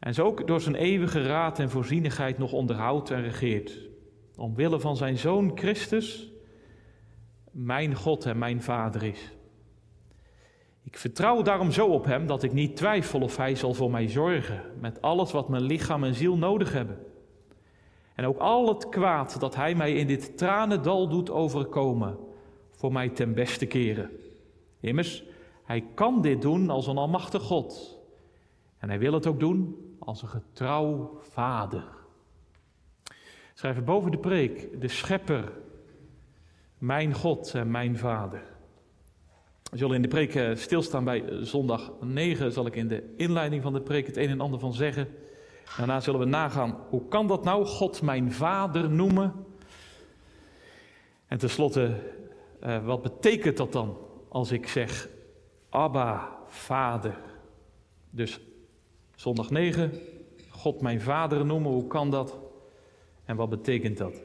en 0.00 0.14
zo 0.14 0.24
ook 0.24 0.46
door 0.46 0.60
zijn 0.60 0.74
eeuwige 0.74 1.22
raad 1.22 1.58
en 1.58 1.70
voorzienigheid 1.70 2.38
nog 2.38 2.52
onderhoudt 2.52 3.10
en 3.10 3.22
regeert. 3.22 3.78
Omwille 4.36 4.80
van 4.80 4.96
zijn 4.96 5.18
zoon 5.18 5.52
Christus, 5.54 6.32
mijn 7.50 7.94
God 7.94 8.26
en 8.26 8.38
mijn 8.38 8.62
Vader 8.62 9.02
is. 9.02 9.32
Ik 10.82 10.98
vertrouw 10.98 11.42
daarom 11.42 11.72
zo 11.72 11.86
op 11.86 12.04
Hem 12.04 12.26
dat 12.26 12.42
ik 12.42 12.52
niet 12.52 12.76
twijfel 12.76 13.20
of 13.20 13.36
Hij 13.36 13.54
zal 13.54 13.74
voor 13.74 13.90
mij 13.90 14.08
zorgen 14.08 14.62
met 14.80 15.02
alles 15.02 15.32
wat 15.32 15.48
mijn 15.48 15.62
lichaam 15.62 16.04
en 16.04 16.14
ziel 16.14 16.36
nodig 16.36 16.72
hebben. 16.72 16.98
En 18.14 18.26
ook 18.26 18.38
al 18.38 18.68
het 18.68 18.88
kwaad 18.88 19.40
dat 19.40 19.54
Hij 19.54 19.74
mij 19.74 19.92
in 19.92 20.06
dit 20.06 20.38
tranendal 20.38 21.08
doet 21.08 21.30
overkomen, 21.30 22.18
voor 22.70 22.92
mij 22.92 23.08
ten 23.08 23.34
beste 23.34 23.66
keren. 23.66 24.10
Immers, 24.80 25.24
Hij 25.64 25.84
kan 25.94 26.22
dit 26.22 26.42
doen 26.42 26.70
als 26.70 26.86
een 26.86 26.98
almachtig 26.98 27.42
God. 27.42 27.98
En 28.78 28.88
Hij 28.88 28.98
wil 28.98 29.12
het 29.12 29.26
ook 29.26 29.40
doen 29.40 29.89
als 30.00 30.22
een 30.22 30.28
getrouw 30.28 31.18
vader. 31.30 31.84
Schrijven 33.54 33.84
boven 33.84 34.10
de 34.10 34.18
preek, 34.18 34.80
de 34.80 34.88
schepper, 34.88 35.52
mijn 36.78 37.14
God 37.14 37.54
en 37.54 37.70
mijn 37.70 37.98
vader. 37.98 38.42
We 39.70 39.76
zullen 39.76 39.96
in 39.96 40.02
de 40.02 40.08
preek 40.08 40.34
eh, 40.34 40.56
stilstaan 40.56 41.04
bij 41.04 41.24
zondag 41.44 41.92
9, 42.00 42.52
zal 42.52 42.66
ik 42.66 42.76
in 42.76 42.88
de 42.88 43.14
inleiding 43.16 43.62
van 43.62 43.72
de 43.72 43.80
preek 43.80 44.06
het 44.06 44.16
een 44.16 44.28
en 44.28 44.40
ander 44.40 44.60
van 44.60 44.72
zeggen. 44.72 45.08
Daarna 45.76 46.00
zullen 46.00 46.20
we 46.20 46.26
nagaan, 46.26 46.78
hoe 46.88 47.08
kan 47.08 47.26
dat 47.26 47.44
nou, 47.44 47.64
God 47.64 48.02
mijn 48.02 48.32
vader 48.32 48.90
noemen? 48.90 49.44
En 51.26 51.38
tenslotte, 51.38 51.94
uh, 52.64 52.84
wat 52.84 53.02
betekent 53.02 53.56
dat 53.56 53.72
dan 53.72 53.96
als 54.28 54.50
ik 54.50 54.68
zeg, 54.68 55.08
Abba, 55.68 56.38
vader? 56.46 57.18
Dus 58.10 58.40
Zondag 59.20 59.50
9, 59.50 59.92
God 60.48 60.80
mijn 60.80 61.00
vader 61.00 61.46
noemen, 61.46 61.72
hoe 61.72 61.86
kan 61.86 62.10
dat? 62.10 62.38
En 63.24 63.36
wat 63.36 63.48
betekent 63.48 63.98
dat? 63.98 64.22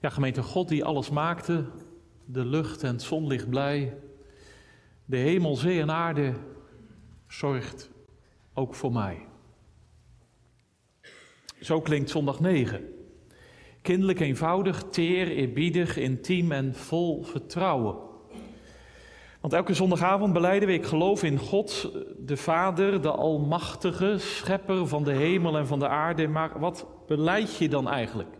Ja, 0.00 0.08
gemeente 0.08 0.42
God 0.42 0.68
die 0.68 0.84
alles 0.84 1.10
maakte, 1.10 1.64
de 2.24 2.44
lucht 2.44 2.82
en 2.82 2.92
het 2.92 3.02
zonlicht 3.02 3.48
blij, 3.48 3.96
de 5.04 5.16
hemel, 5.16 5.56
zee 5.56 5.80
en 5.80 5.90
aarde, 5.90 6.34
zorgt 7.26 7.90
ook 8.54 8.74
voor 8.74 8.92
mij. 8.92 9.26
Zo 11.60 11.80
klinkt 11.80 12.10
zondag 12.10 12.40
9. 12.40 12.94
Kinderlijk 13.82 14.20
eenvoudig, 14.20 14.82
teer, 14.90 15.28
eerbiedig, 15.28 15.96
intiem 15.96 16.52
en 16.52 16.74
vol 16.74 17.22
vertrouwen. 17.22 18.07
Want 19.40 19.52
elke 19.52 19.74
zondagavond 19.74 20.32
beleiden 20.32 20.68
we, 20.68 20.74
ik 20.74 20.84
geloof 20.84 21.22
in 21.22 21.38
God, 21.38 21.90
de 22.18 22.36
Vader, 22.36 23.02
de 23.02 23.10
Almachtige, 23.10 24.14
Schepper 24.18 24.86
van 24.86 25.04
de 25.04 25.12
hemel 25.12 25.56
en 25.56 25.66
van 25.66 25.78
de 25.78 25.88
aarde. 25.88 26.28
Maar 26.28 26.60
wat 26.60 26.86
beleid 27.06 27.56
je 27.56 27.68
dan 27.68 27.88
eigenlijk? 27.88 28.36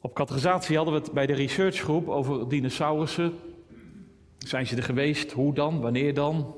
Op 0.00 0.14
categorisatie 0.14 0.76
hadden 0.76 0.94
we 0.94 1.00
het 1.00 1.12
bij 1.12 1.26
de 1.26 1.32
researchgroep 1.32 2.08
over 2.08 2.48
dinosaurussen. 2.48 3.34
Zijn 4.38 4.66
ze 4.66 4.76
er 4.76 4.82
geweest? 4.82 5.32
Hoe 5.32 5.54
dan? 5.54 5.80
Wanneer 5.80 6.14
dan? 6.14 6.54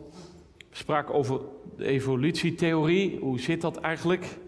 Spraken 0.70 1.14
over 1.14 1.40
de 1.76 1.84
evolutietheorie. 1.84 3.18
Hoe 3.20 3.40
zit 3.40 3.60
dat 3.60 3.76
eigenlijk? 3.76 4.38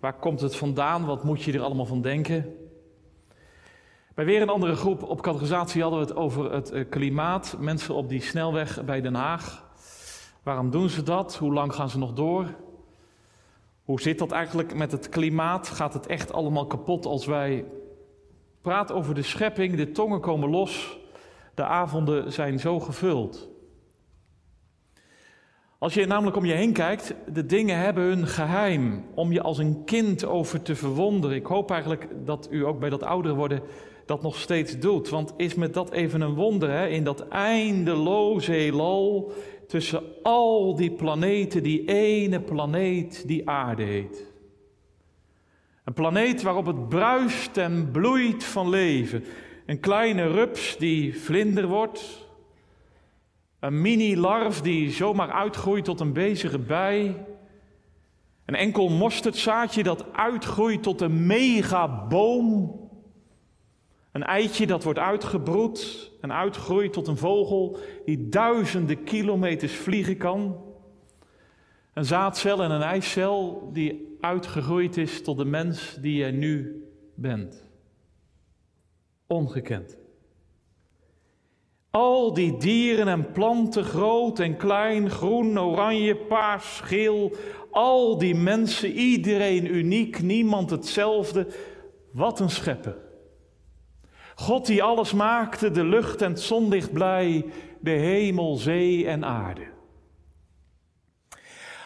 Waar 0.00 0.18
komt 0.18 0.40
het 0.40 0.56
vandaan? 0.56 1.04
Wat 1.04 1.24
moet 1.24 1.42
je 1.42 1.52
er 1.52 1.60
allemaal 1.60 1.86
van 1.86 2.02
denken? 2.02 2.56
Bij 4.14 4.24
weer 4.24 4.42
een 4.42 4.48
andere 4.48 4.74
groep 4.74 5.02
op 5.02 5.20
categorisatie 5.20 5.82
hadden 5.82 6.00
we 6.00 6.06
het 6.06 6.16
over 6.16 6.52
het 6.52 6.70
eh, 6.70 6.84
klimaat. 6.88 7.56
Mensen 7.58 7.94
op 7.94 8.08
die 8.08 8.20
snelweg 8.20 8.84
bij 8.84 9.00
Den 9.00 9.14
Haag. 9.14 9.64
Waarom 10.42 10.70
doen 10.70 10.88
ze 10.88 11.02
dat? 11.02 11.36
Hoe 11.36 11.52
lang 11.52 11.74
gaan 11.74 11.90
ze 11.90 11.98
nog 11.98 12.12
door? 12.12 12.46
Hoe 13.84 14.00
zit 14.00 14.18
dat 14.18 14.32
eigenlijk 14.32 14.74
met 14.74 14.92
het 14.92 15.08
klimaat? 15.08 15.68
Gaat 15.68 15.94
het 15.94 16.06
echt 16.06 16.32
allemaal 16.32 16.66
kapot 16.66 17.06
als 17.06 17.26
wij 17.26 17.64
praten 18.60 18.94
over 18.94 19.14
de 19.14 19.22
schepping? 19.22 19.76
De 19.76 19.90
tongen 19.90 20.20
komen 20.20 20.50
los. 20.50 20.98
De 21.54 21.64
avonden 21.64 22.32
zijn 22.32 22.60
zo 22.60 22.80
gevuld. 22.80 23.48
Als 25.78 25.94
je 25.94 26.06
namelijk 26.06 26.36
om 26.36 26.44
je 26.44 26.52
heen 26.52 26.72
kijkt, 26.72 27.14
de 27.32 27.46
dingen 27.46 27.78
hebben 27.78 28.04
hun 28.04 28.26
geheim. 28.26 29.04
Om 29.14 29.32
je 29.32 29.42
als 29.42 29.58
een 29.58 29.84
kind 29.84 30.24
over 30.24 30.62
te 30.62 30.76
verwonderen. 30.76 31.36
Ik 31.36 31.46
hoop 31.46 31.70
eigenlijk 31.70 32.08
dat 32.24 32.48
u 32.50 32.66
ook 32.66 32.80
bij 32.80 32.90
dat 32.90 33.02
ouder 33.02 33.34
worden 33.34 33.62
dat 34.06 34.22
nog 34.22 34.36
steeds 34.36 34.78
doet. 34.78 35.08
Want 35.08 35.32
is 35.36 35.54
met 35.54 35.74
dat 35.74 35.92
even 35.92 36.20
een 36.20 36.34
wonder, 36.34 36.70
hè? 36.70 36.88
in 36.88 37.04
dat 37.04 37.28
eindeloze 37.28 38.52
heelal 38.52 39.32
tussen 39.66 40.02
al 40.22 40.76
die 40.76 40.90
planeten, 40.90 41.62
die 41.62 41.84
ene 41.84 42.40
planeet 42.40 43.26
die 43.26 43.48
aarde 43.48 43.82
heet. 43.82 44.32
Een 45.84 45.92
planeet 45.92 46.42
waarop 46.42 46.66
het 46.66 46.88
bruist 46.88 47.56
en 47.56 47.90
bloeit 47.90 48.44
van 48.44 48.68
leven. 48.68 49.24
Een 49.66 49.80
kleine 49.80 50.26
rups 50.26 50.76
die 50.76 51.20
vlinder 51.20 51.66
wordt. 51.66 52.26
Een 53.60 53.80
mini-larf 53.80 54.60
die 54.60 54.90
zomaar 54.90 55.30
uitgroeit 55.30 55.84
tot 55.84 56.00
een 56.00 56.12
bezige 56.12 56.58
bij. 56.58 57.26
Een 58.44 58.54
enkel 58.54 58.88
mosterdzaadje 58.88 59.82
dat 59.82 60.12
uitgroeit 60.12 60.82
tot 60.82 61.00
een 61.00 61.26
megaboom. 61.26 62.80
Een 64.12 64.24
eitje 64.24 64.66
dat 64.66 64.84
wordt 64.84 64.98
uitgebroed 64.98 66.10
en 66.20 66.32
uitgroeit 66.32 66.92
tot 66.92 67.06
een 67.08 67.16
vogel 67.16 67.78
die 68.04 68.28
duizenden 68.28 69.04
kilometers 69.04 69.72
vliegen 69.72 70.16
kan. 70.16 70.64
Een 71.94 72.04
zaadcel 72.04 72.62
en 72.62 72.70
een 72.70 72.82
eicel 72.82 73.70
die 73.72 74.16
uitgegroeid 74.20 74.96
is 74.96 75.22
tot 75.22 75.36
de 75.36 75.44
mens 75.44 75.96
die 76.00 76.16
jij 76.16 76.30
nu 76.30 76.84
bent. 77.14 77.64
Ongekend. 79.26 79.96
Al 81.90 82.34
die 82.34 82.56
dieren 82.56 83.08
en 83.08 83.32
planten, 83.32 83.84
groot 83.84 84.38
en 84.38 84.56
klein, 84.56 85.10
groen, 85.10 85.60
oranje, 85.60 86.16
paars, 86.16 86.80
geel, 86.80 87.36
al 87.70 88.18
die 88.18 88.34
mensen, 88.34 88.90
iedereen 88.90 89.74
uniek, 89.74 90.22
niemand 90.22 90.70
hetzelfde. 90.70 91.46
Wat 92.12 92.40
een 92.40 92.50
schepper. 92.50 92.96
God 94.34 94.66
die 94.66 94.82
alles 94.82 95.12
maakte, 95.12 95.70
de 95.70 95.84
lucht 95.84 96.22
en 96.22 96.30
het 96.30 96.40
zonlicht 96.40 96.92
blij, 96.92 97.44
de 97.80 97.90
hemel, 97.90 98.56
zee 98.56 99.06
en 99.06 99.24
aarde. 99.24 99.72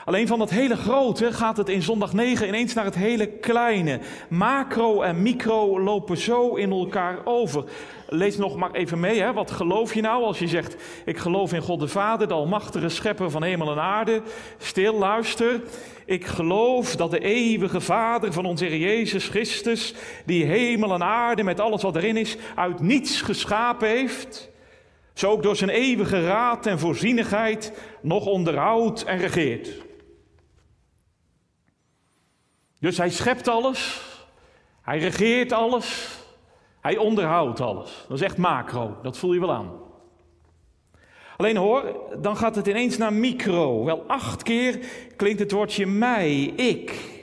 Alleen 0.07 0.26
van 0.26 0.38
dat 0.38 0.50
hele 0.50 0.76
grote 0.76 1.33
gaat 1.33 1.57
het 1.57 1.69
in 1.69 1.83
zondag 1.83 2.12
9 2.12 2.49
ineens 2.49 2.75
naar 2.75 2.85
het 2.85 2.95
hele 2.95 3.26
kleine. 3.26 4.00
Macro 4.29 5.03
en 5.03 5.23
micro 5.23 5.81
lopen 5.81 6.17
zo 6.17 6.55
in 6.55 6.71
elkaar 6.71 7.19
over. 7.25 7.65
Lees 8.09 8.37
nog 8.37 8.57
maar 8.57 8.71
even 8.71 9.00
mee, 9.00 9.21
hè? 9.21 9.33
wat 9.33 9.50
geloof 9.50 9.95
je 9.95 10.00
nou 10.00 10.25
als 10.25 10.38
je 10.38 10.49
zegt, 10.49 10.76
ik 11.05 11.19
geloof 11.19 11.53
in 11.53 11.62
God 11.62 11.81
de 11.81 11.88
Vader, 11.88 12.29
de 12.29 12.35
almachtige 12.35 12.88
schepper 12.88 13.31
van 13.31 13.43
hemel 13.43 13.71
en 13.71 13.81
aarde. 13.81 14.23
Stil, 14.59 14.99
luister. 14.99 15.61
Ik 16.07 16.27
geloof 16.27 16.97
dat 16.97 17.11
de 17.11 17.21
eeuwige 17.21 17.81
Vader 17.81 18.33
van 18.33 18.45
onze 18.45 18.65
Heer 18.65 18.79
Jezus 18.79 19.29
Christus, 19.29 19.95
die 20.25 20.45
hemel 20.45 20.95
en 20.95 21.03
aarde 21.03 21.43
met 21.43 21.61
alles 21.61 21.83
wat 21.83 21.97
erin 21.97 22.17
is, 22.17 22.37
uit 22.55 22.81
niets 22.81 23.21
geschapen 23.21 23.89
heeft. 23.89 24.51
Zo 25.15 25.31
ook 25.31 25.43
door 25.43 25.57
zijn 25.57 25.71
eeuwige 25.71 26.27
raad 26.27 26.67
en 26.67 26.79
voorzienigheid 26.79 27.73
nog 28.03 28.27
onderhoudt 28.27 29.05
en 29.05 29.19
regeert. 29.19 29.85
Dus 32.81 32.97
hij 32.97 33.11
schept 33.11 33.49
alles, 33.49 34.03
hij 34.83 34.99
regeert 34.99 35.53
alles, 35.53 36.19
hij 36.81 36.97
onderhoudt 36.97 37.61
alles. 37.61 38.05
Dat 38.09 38.17
is 38.17 38.25
echt 38.25 38.37
macro, 38.37 38.97
dat 39.03 39.19
voel 39.19 39.33
je 39.33 39.41
wel 39.41 39.53
aan. 39.53 39.86
Alleen 41.37 41.57
hoor, 41.57 42.11
dan 42.21 42.37
gaat 42.37 42.57
het 42.57 42.66
ineens 42.66 42.97
naar 42.97 43.12
micro. 43.12 43.85
Wel 43.85 44.05
acht 44.07 44.43
keer 44.43 44.78
klinkt 45.16 45.40
het 45.40 45.50
woordje 45.50 45.87
mij, 45.87 46.43
ik. 46.45 47.14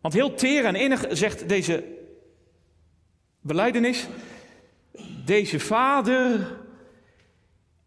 Want 0.00 0.14
heel 0.14 0.34
teer 0.34 0.64
en 0.64 0.74
innig 0.74 1.06
zegt 1.10 1.48
deze 1.48 1.84
beleidenis, 3.40 4.06
deze 5.24 5.60
vader 5.60 6.56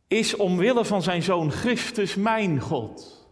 is 0.08 0.36
omwille 0.36 0.86
van 0.86 1.02
zijn 1.02 1.24
zoon 1.24 1.52
Christus 1.52 2.16
mijn 2.16 2.60
God 2.60 3.28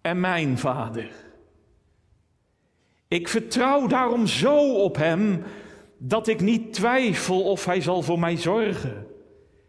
en 0.00 0.20
mijn 0.20 0.58
vader. 0.58 1.10
Ik 3.08 3.28
vertrouw 3.28 3.86
daarom 3.86 4.26
zo 4.26 4.74
op 4.74 4.96
Hem 4.96 5.42
dat 5.98 6.28
ik 6.28 6.40
niet 6.40 6.72
twijfel 6.72 7.42
of 7.42 7.64
Hij 7.64 7.80
zal 7.80 8.02
voor 8.02 8.18
mij 8.18 8.36
zorgen. 8.36 9.13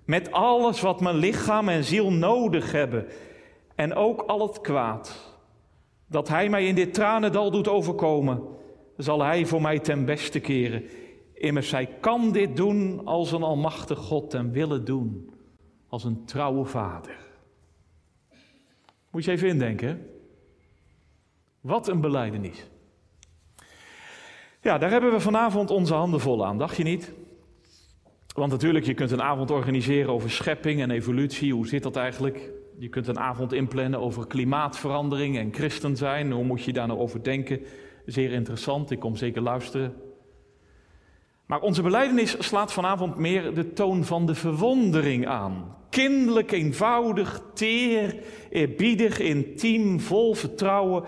Met 0.06 0.32
alles 0.32 0.82
wat 0.82 1.02
mijn 1.02 1.16
lichaam 1.16 1.70
en 1.70 1.84
ziel 1.84 2.12
nodig 2.12 2.72
hebben. 2.72 3.08
En 3.76 3.94
ook 3.94 4.22
al 4.22 4.48
het 4.48 4.62
kwaad. 4.62 5.34
Dat 6.08 6.28
Hij 6.28 6.50
mij 6.50 6.66
in 6.66 6.76
dit 6.76 6.94
tranendal 6.94 7.52
doet 7.52 7.68
overkomen, 7.68 8.44
zal 8.98 9.24
Hij 9.24 9.46
voor 9.46 9.62
mij 9.62 9.80
ten 9.80 10.06
beste 10.06 10.40
keren. 10.40 10.84
Immers 11.34 11.72
Hij 11.72 11.86
kan 12.00 12.32
dit 12.32 12.56
doen 12.56 13.06
als 13.06 13.32
een 13.32 13.44
almachtig 13.44 14.00
God 14.00 14.34
en 14.34 14.52
willen 14.52 14.86
doen 14.86 15.30
als 15.90 16.04
een 16.04 16.26
trouwe 16.26 16.66
vader. 16.66 17.18
Moet 19.12 19.26
je 19.26 19.32
even 19.32 19.48
indenken. 19.48 20.10
Wat 21.62 21.88
een 21.88 22.02
beleidenis. 22.02 22.68
Ja, 24.62 24.78
daar 24.78 24.92
hebben 24.92 25.12
we 25.12 25.20
vanavond 25.20 25.70
onze 25.70 25.94
handen 25.94 26.20
vol 26.20 26.46
aan, 26.46 26.58
dacht 26.58 26.78
je 26.78 26.84
niet? 26.84 27.14
Want 28.36 28.52
natuurlijk, 28.52 28.86
je 28.86 28.94
kunt 28.94 29.12
een 29.12 29.22
avond 29.22 29.52
organiseren 29.52 30.14
over 30.14 30.32
schepping 30.32 30.82
en 30.82 30.92
evolutie. 30.92 31.54
Hoe 31.54 31.68
zit 31.68 31.84
dat 31.84 31.96
eigenlijk? 31.96 32.52
Je 32.78 32.90
kunt 32.90 33.08
een 33.08 33.20
avond 33.20 33.54
inplannen 33.54 34.00
over 34.00 34.28
klimaatverandering 34.28 35.38
en 35.38 35.54
christen 35.54 35.98
zijn. 35.98 36.32
Hoe 36.32 36.44
moet 36.44 36.64
je 36.64 36.74
daar 36.74 36.88
nou 36.88 37.00
over 37.00 37.24
denken? 37.24 37.60
Zeer 38.06 38.32
interessant, 38.32 38.92
ik 38.92 39.00
kom 39.00 39.16
zeker 39.16 39.42
luisteren. 39.42 39.94
Maar 41.46 41.62
onze 41.62 41.82
beleidenis 41.82 42.36
slaat 42.40 42.74
vanavond 42.74 43.18
meer 43.18 43.54
de 43.54 43.74
toon 43.74 44.04
van 44.04 44.26
de 44.26 44.36
verwondering 44.36 45.28
aan. 45.28 45.76
Kinderlijk, 45.90 46.52
eenvoudig, 46.52 47.42
teer, 47.54 48.16
eerbiedig, 48.50 49.20
intiem, 49.20 50.00
vol 50.00 50.34
vertrouwen 50.34 51.04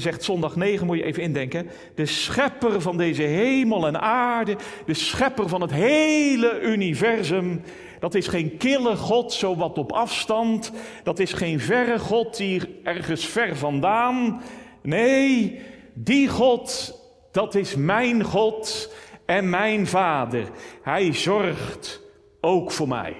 zegt 0.00 0.24
zondag 0.24 0.56
9, 0.56 0.86
moet 0.86 0.96
je 0.96 1.04
even 1.04 1.22
indenken. 1.22 1.70
De 1.94 2.06
schepper 2.06 2.80
van 2.80 2.96
deze 2.96 3.22
hemel 3.22 3.86
en 3.86 4.00
aarde, 4.00 4.56
de 4.86 4.94
schepper 4.94 5.48
van 5.48 5.60
het 5.60 5.72
hele 5.72 6.60
universum. 6.60 7.62
Dat 8.00 8.14
is 8.14 8.28
geen 8.28 8.56
kille 8.56 8.96
God, 8.96 9.32
zo 9.32 9.56
wat 9.56 9.78
op 9.78 9.92
afstand. 9.92 10.72
Dat 11.02 11.18
is 11.18 11.32
geen 11.32 11.60
verre 11.60 11.98
God, 11.98 12.38
hier 12.38 12.68
ergens 12.82 13.26
ver 13.26 13.56
vandaan. 13.56 14.42
Nee, 14.82 15.60
die 15.94 16.28
God, 16.28 16.98
dat 17.32 17.54
is 17.54 17.74
mijn 17.74 18.22
God 18.22 18.94
en 19.26 19.50
mijn 19.50 19.86
Vader. 19.86 20.48
Hij 20.82 21.12
zorgt 21.12 22.00
ook 22.40 22.70
voor 22.70 22.88
mij. 22.88 23.16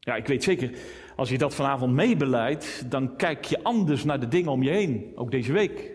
Ja, 0.00 0.14
ik 0.14 0.26
weet 0.26 0.44
zeker, 0.44 0.70
als 1.22 1.30
je 1.30 1.38
dat 1.38 1.54
vanavond 1.54 1.92
meebeleidt, 1.92 2.90
dan 2.90 3.16
kijk 3.16 3.44
je 3.44 3.62
anders 3.62 4.04
naar 4.04 4.20
de 4.20 4.28
dingen 4.28 4.50
om 4.50 4.62
je 4.62 4.70
heen, 4.70 5.12
ook 5.14 5.30
deze 5.30 5.52
week. 5.52 5.90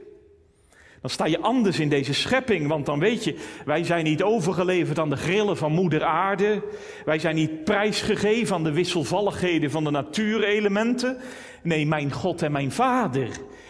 Dan 1.01 1.09
sta 1.09 1.25
je 1.25 1.39
anders 1.39 1.79
in 1.79 1.89
deze 1.89 2.13
schepping, 2.13 2.67
want 2.67 2.85
dan 2.85 2.99
weet 2.99 3.23
je, 3.23 3.37
wij 3.65 3.83
zijn 3.83 4.03
niet 4.03 4.23
overgeleverd 4.23 4.99
aan 4.99 5.09
de 5.09 5.15
grillen 5.15 5.57
van 5.57 5.71
moeder 5.71 6.03
aarde. 6.03 6.63
Wij 7.05 7.19
zijn 7.19 7.35
niet 7.35 7.63
prijsgegeven 7.63 8.55
aan 8.55 8.63
de 8.63 8.71
wisselvalligheden 8.71 9.71
van 9.71 9.83
de 9.83 9.91
natuurelementen. 9.91 11.17
Nee, 11.63 11.85
mijn 11.85 12.11
God 12.11 12.41
en 12.41 12.51
mijn 12.51 12.71
Vader. 12.71 13.29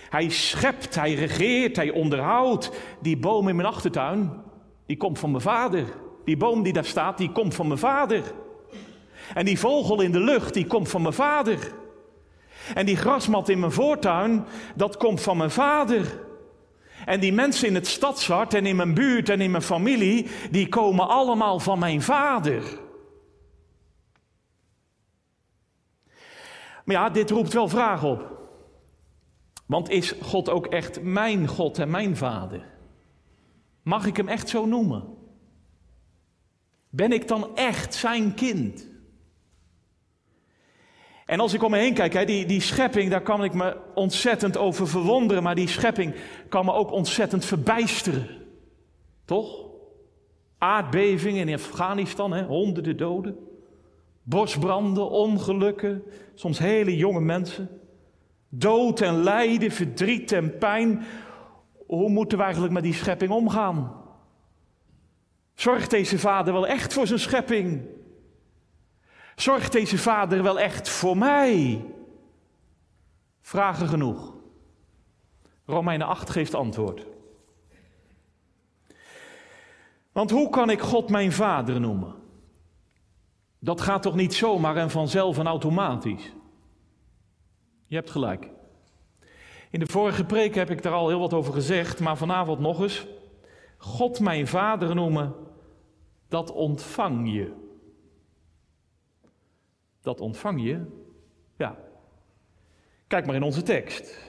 Hij 0.10 0.30
schept, 0.30 0.96
hij 0.96 1.14
regeert, 1.14 1.76
hij 1.76 1.90
onderhoudt. 1.90 2.72
Die 3.02 3.18
boom 3.18 3.48
in 3.48 3.56
mijn 3.56 3.68
achtertuin, 3.68 4.32
die 4.86 4.98
komt 4.98 5.20
van 5.20 5.32
mijn 5.32 5.44
vader. 5.44 5.86
Die 6.26 6.38
boom 6.38 6.64
die 6.64 6.74
daar 6.74 6.86
staat, 6.86 7.18
die 7.18 7.32
komt 7.32 7.56
van 7.56 7.68
mijn 7.68 7.80
vader. 7.80 8.24
En 9.34 9.46
die 9.46 9.60
vogel 9.60 10.02
in 10.02 10.12
de 10.12 10.20
lucht, 10.20 10.54
die 10.54 10.68
komt 10.68 10.90
van 10.90 11.02
mijn 11.02 11.14
vader. 11.14 11.72
En 12.74 12.86
die 12.86 12.98
grasmat 12.98 13.50
in 13.50 13.60
mijn 13.60 13.72
voortuin, 13.72 14.46
dat 14.76 14.98
komt 14.98 15.22
van 15.22 15.38
mijn 15.38 15.52
vader. 15.52 16.26
En 17.06 17.20
die 17.20 17.34
mensen 17.34 17.68
in 17.68 17.76
het 17.76 17.88
stadshart 17.88 18.54
en 18.54 18.66
in 18.66 18.76
mijn 18.76 18.94
buurt 18.94 19.30
en 19.30 19.42
in 19.42 19.52
mijn 19.52 19.64
familie, 19.64 20.28
die 20.52 20.70
komen 20.70 21.08
allemaal 21.08 21.60
van 21.60 21.80
mijn 21.80 22.02
vader. 22.02 22.64
Maar 26.86 26.96
ja, 26.96 27.10
dit 27.10 27.30
roept 27.30 27.54
wel 27.54 27.68
vragen 27.68 28.10
op. 28.10 28.36
Want 29.66 29.90
is 29.90 30.12
God 30.22 30.50
ook 30.50 30.66
echt 30.66 31.02
mijn 31.02 31.48
God 31.48 31.80
en 31.80 31.90
mijn 31.90 32.18
vader? 32.18 32.66
Mag 33.82 34.06
ik 34.06 34.18
hem 34.18 34.28
echt 34.28 34.50
zo 34.50 34.66
noemen? 34.66 35.04
Ben 36.90 37.12
ik 37.12 37.28
dan 37.28 37.56
echt 37.56 37.96
zijn 37.96 38.34
kind? 38.34 38.88
En 41.28 41.40
als 41.40 41.54
ik 41.54 41.64
om 41.64 41.72
me 41.72 41.78
heen 41.78 41.94
kijk, 41.94 42.14
hè, 42.14 42.26
die, 42.26 42.46
die 42.46 42.62
schepping, 42.62 43.10
daar 43.10 43.22
kan 43.22 43.44
ik 43.44 43.54
me 43.54 43.78
ontzettend 43.94 44.58
over 44.58 44.88
verwonderen, 44.88 45.44
maar 45.44 45.56
die 45.56 45.68
schepping 45.68 46.16
kan 46.50 46.66
me 46.66 46.74
ook 46.74 46.92
ontzettend 46.92 47.46
verbijsteren. 47.46 48.28
Toch? 49.26 49.66
Aardbevingen 50.58 51.48
in 51.48 51.54
Afghanistan, 51.54 52.34
hè, 52.34 52.44
honderden 52.44 52.98
doden. 52.98 53.36
Bosbranden, 54.24 55.10
ongelukken, 55.10 56.04
soms 56.34 56.60
hele 56.60 56.98
jonge 56.98 57.22
mensen. 57.22 57.70
Dood 58.50 59.02
en 59.02 59.24
lijden, 59.24 59.72
verdriet 59.72 60.32
en 60.32 60.58
pijn. 60.58 61.06
Hoe 61.88 62.10
moeten 62.10 62.38
we 62.38 62.44
eigenlijk 62.44 62.74
met 62.74 62.84
die 62.84 62.94
schepping 62.94 63.32
omgaan? 63.32 63.92
Zorgt 65.54 65.90
deze 65.90 66.20
vader 66.20 66.54
wel 66.54 66.68
echt 66.68 66.94
voor 66.94 67.08
zijn 67.08 67.20
schepping? 67.20 67.82
Zorgt 69.38 69.72
deze 69.72 69.98
vader 69.98 70.44
wel 70.44 70.60
echt 70.60 70.90
voor 70.90 71.18
mij? 71.18 71.86
Vragen 73.42 73.88
genoeg. 73.88 74.34
Romeinen 75.66 76.08
8 76.08 76.30
geeft 76.30 76.54
antwoord. 76.56 77.06
Want 80.12 80.32
hoe 80.32 80.50
kan 80.50 80.70
ik 80.70 80.80
God 80.80 81.10
mijn 81.10 81.32
vader 81.32 81.80
noemen? 81.80 82.16
Dat 83.60 83.82
gaat 83.82 84.02
toch 84.02 84.16
niet 84.16 84.34
zomaar 84.34 84.76
en 84.76 84.90
vanzelf 84.90 85.38
en 85.38 85.48
automatisch? 85.48 86.34
Je 87.86 87.96
hebt 87.96 88.12
gelijk. 88.12 88.50
In 89.70 89.80
de 89.80 89.88
vorige 89.88 90.24
preek 90.24 90.56
heb 90.56 90.70
ik 90.70 90.82
daar 90.82 90.94
al 90.94 91.08
heel 91.08 91.20
wat 91.20 91.34
over 91.34 91.54
gezegd, 91.54 92.00
maar 92.00 92.18
vanavond 92.18 92.60
nog 92.60 92.82
eens. 92.82 93.06
God 93.78 94.20
mijn 94.20 94.48
vader 94.48 94.96
noemen, 94.96 95.36
dat 96.28 96.52
ontvang 96.52 97.34
je. 97.34 97.66
Dat 100.08 100.22
ontvang 100.22 100.64
je, 100.64 100.86
ja. 101.58 101.78
Kijk 103.08 103.26
maar 103.26 103.36
in 103.36 103.44
onze 103.44 103.64
tekst. 103.64 104.20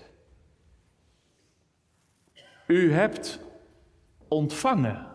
U 2.67 2.93
hebt 2.93 3.41
ontvangen. 4.29 5.07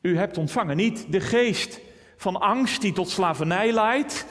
U 0.00 0.16
hebt 0.16 0.38
ontvangen. 0.38 0.76
Niet 0.76 1.12
de 1.12 1.20
geest 1.20 1.80
van 2.16 2.36
angst 2.36 2.80
die 2.80 2.92
tot 2.92 3.08
slavernij 3.08 3.72
leidt, 3.72 4.26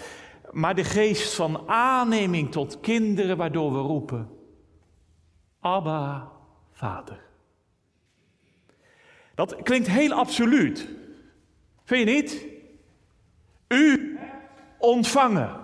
maar 0.52 0.76
de 0.76 0.84
geest 0.84 1.34
van 1.34 1.68
aanneming 1.68 2.52
tot 2.52 2.80
kinderen, 2.80 3.38
waardoor 3.38 3.74
we 3.74 3.80
roepen: 3.80 4.30
Abba, 5.60 6.32
Vader. 6.72 7.22
Dat 9.36 9.56
klinkt 9.64 9.88
heel 9.88 10.14
absoluut. 10.14 10.90
Vind 11.84 12.10
je 12.10 12.16
niet? 12.16 12.48
U 13.68 14.15
ontvangen. 14.86 15.64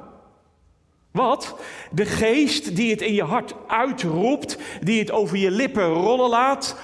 Wat? 1.12 1.56
De 1.92 2.06
geest 2.06 2.76
die 2.76 2.92
het 2.92 3.02
in 3.02 3.14
je 3.14 3.24
hart 3.24 3.54
uitroept, 3.68 4.58
die 4.82 5.00
het 5.00 5.12
over 5.12 5.38
je 5.38 5.52
lippen 5.52 5.86
rollen 5.86 6.30
laat. 6.30 6.80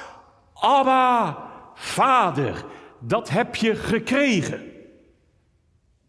Abba, 0.53 1.37
Vader, 1.73 2.65
dat 2.99 3.29
heb 3.29 3.55
je 3.55 3.75
gekregen. 3.75 4.61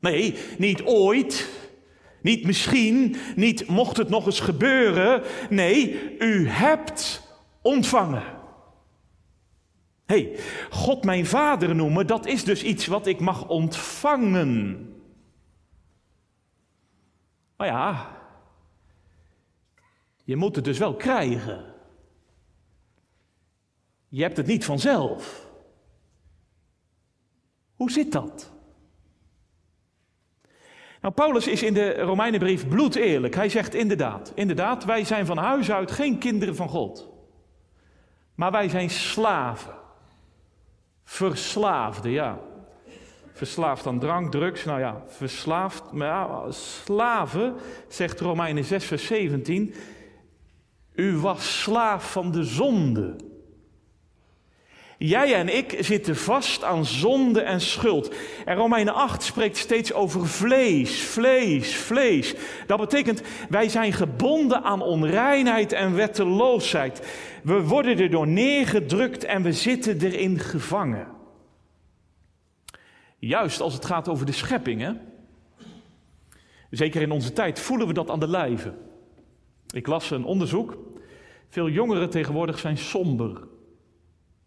Nee, 0.01 0.35
niet 0.59 0.83
ooit, 0.83 1.49
niet 2.23 2.45
misschien, 2.45 3.17
niet 3.37 3.69
mocht 3.69 3.97
het 3.97 4.09
nog 4.09 4.27
eens 4.27 4.41
gebeuren. 4.41 5.23
Nee, 5.51 6.17
u 6.19 6.49
hebt 6.49 7.23
ontvangen. 7.63 8.23
hey, 10.07 10.37
God 10.71 11.05
mijn 11.05 11.27
vader 11.27 11.75
noemen, 11.75 12.07
dat 12.07 12.27
is 12.27 12.45
dus 12.45 12.63
iets 12.63 12.87
wat 12.87 13.07
ik 13.07 13.21
mag 13.21 13.49
ontvangen. 13.49 14.87
Maar 17.59 17.67
ja, 17.67 18.17
je 20.25 20.37
moet 20.37 20.57
het 20.57 20.65
dus 20.65 20.79
wel 20.79 20.97
krijgen. 20.97 21.75
Je 24.09 24.23
hebt 24.23 24.37
het 24.37 24.47
niet 24.47 24.65
vanzelf. 24.65 25.47
Hoe 27.75 27.91
zit 27.91 28.13
dat? 28.13 28.51
Nou, 31.01 31.15
Paulus 31.15 31.47
is 31.47 31.63
in 31.63 31.75
de 31.75 31.95
Romeinenbrief 31.95 32.69
bloedeerlijk. 32.69 33.35
Hij 33.35 33.49
zegt 33.49 33.75
inderdaad, 33.75 34.33
inderdaad, 34.35 34.85
wij 34.85 35.05
zijn 35.05 35.27
van 35.27 35.39
huis 35.39 35.71
uit 35.71 35.91
geen 35.91 36.19
kinderen 36.19 36.57
van 36.57 36.69
God. 36.69 37.09
Maar 38.35 38.51
wij 38.51 38.69
zijn 38.69 38.91
slaven. 38.91 39.75
Verslaafden, 41.05 42.11
ja. 42.11 42.39
Verslaafd 43.39 43.87
aan 43.87 43.99
drank, 43.99 44.31
drugs, 44.31 44.65
nou 44.65 44.81
ja, 44.81 45.03
verslaafd. 45.07 45.93
Maar 45.93 46.09
ja, 46.09 46.51
slaven, 46.51 47.55
zegt 47.89 48.21
Romeinen 48.21 48.65
6, 48.65 48.85
vers 48.85 49.07
17. 49.07 49.75
U 50.95 51.17
was 51.17 51.61
slaaf 51.63 52.13
van 52.13 52.33
de 52.33 52.45
zonde. 52.45 53.17
Jij 54.99 55.35
en 55.35 55.57
ik 55.57 55.77
zitten 55.81 56.17
vast 56.17 56.65
aan 56.65 56.85
zonde 56.85 57.41
en 57.41 57.61
schuld. 57.61 58.15
En 58.45 58.57
Romeinen 58.57 58.95
8 58.95 59.23
spreekt 59.23 59.57
steeds 59.57 59.93
over 59.93 60.27
vlees, 60.27 61.03
vlees, 61.03 61.77
vlees. 61.77 62.35
Dat 62.67 62.79
betekent, 62.79 63.23
wij 63.49 63.69
zijn 63.69 63.93
gebonden 63.93 64.63
aan 64.63 64.83
onreinheid 64.83 65.73
en 65.73 65.95
wetteloosheid. 65.95 67.03
We 67.43 67.63
worden 67.63 67.99
er 67.99 68.11
door 68.11 68.29
neergedrukt 68.29 69.25
en 69.25 69.43
we 69.43 69.53
zitten 69.53 70.01
erin 70.01 70.39
gevangen. 70.39 71.18
Juist 73.19 73.61
als 73.61 73.75
het 73.75 73.85
gaat 73.85 74.09
over 74.09 74.27
de 74.27 74.33
schepping, 74.33 74.81
hè? 74.81 74.93
zeker 76.71 77.03
in 77.03 77.11
onze 77.11 77.33
tijd, 77.33 77.61
voelen 77.61 77.87
we 77.87 77.93
dat 77.93 78.11
aan 78.11 78.21
de 78.21 78.29
lijve. 78.29 78.75
Ik 79.75 79.87
las 79.87 80.11
een 80.11 80.25
onderzoek. 80.25 80.77
Veel 81.49 81.69
jongeren 81.69 82.11
tegenwoordig 82.11 82.59
zijn 82.59 82.79
somber. 82.79 83.47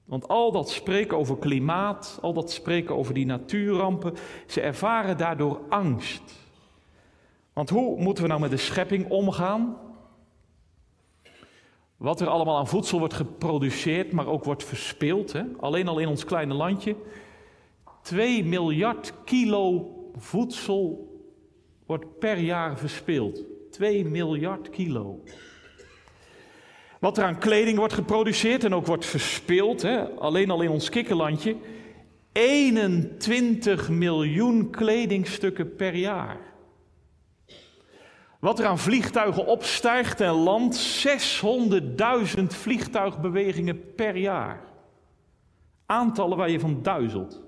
Want 0.06 0.28
al 0.28 0.52
dat 0.52 0.70
spreken 0.70 1.18
over 1.18 1.38
klimaat, 1.38 2.20
al 2.22 2.34
dat 2.34 2.52
spreken 2.52 2.96
over 2.96 3.14
die 3.14 3.26
natuurrampen, 3.26 4.14
ze 4.48 4.62
ervaren 4.62 5.18
daardoor 5.18 5.62
angst. 5.70 6.22
Want 7.54 7.70
hoe 7.70 8.02
moeten 8.02 8.24
we 8.24 8.30
nou 8.30 8.42
met 8.42 8.50
de 8.50 8.58
schepping 8.58 9.10
omgaan? 9.10 9.78
Wat 11.98 12.22
er 12.22 12.28
allemaal 12.28 12.58
aan 12.58 12.68
voedsel 12.68 13.00
wordt 13.00 13.14
geproduceerd, 13.14 14.12
maar 14.12 14.28
ook 14.28 14.44
wordt 14.44 14.64
verspild. 14.64 15.34
Hè? 15.34 15.44
Alleen 15.60 15.88
al 15.88 16.00
in 16.00 16.08
ons 16.08 16.26
kleine 16.26 16.54
landje. 16.54 16.96
2 18.02 18.46
miljard 18.46 19.14
kilo 19.26 19.92
voedsel 20.16 21.10
wordt 21.86 22.20
per 22.20 22.38
jaar 22.38 22.78
verspild. 22.78 23.44
2 23.72 24.06
miljard 24.06 24.70
kilo. 24.70 25.24
Wat 27.00 27.18
er 27.18 27.24
aan 27.24 27.40
kleding 27.40 27.78
wordt 27.78 27.94
geproduceerd 27.94 28.64
en 28.64 28.76
ook 28.76 28.86
wordt 28.86 29.06
verspild, 29.06 29.82
hè, 29.82 30.10
alleen 30.10 30.50
al 30.50 30.62
in 30.62 30.70
ons 30.70 30.90
kikkerlandje, 30.90 31.56
21 32.32 33.90
miljoen 33.90 34.70
kledingstukken 34.70 35.76
per 35.76 35.96
jaar. 35.96 36.38
Wat 38.40 38.60
er 38.60 38.66
aan 38.66 38.80
vliegtuigen 38.80 39.46
opstijgt 39.46 40.22
en 40.22 40.34
landt, 40.34 41.06
600.000 42.38 42.44
vliegtuigbewegingen 42.48 43.96
per 43.96 44.16
jaar. 44.16 44.64
Aantallen 45.86 46.38
waar 46.38 46.50
je 46.50 46.60
van 46.60 46.82
duizelt. 46.82 47.42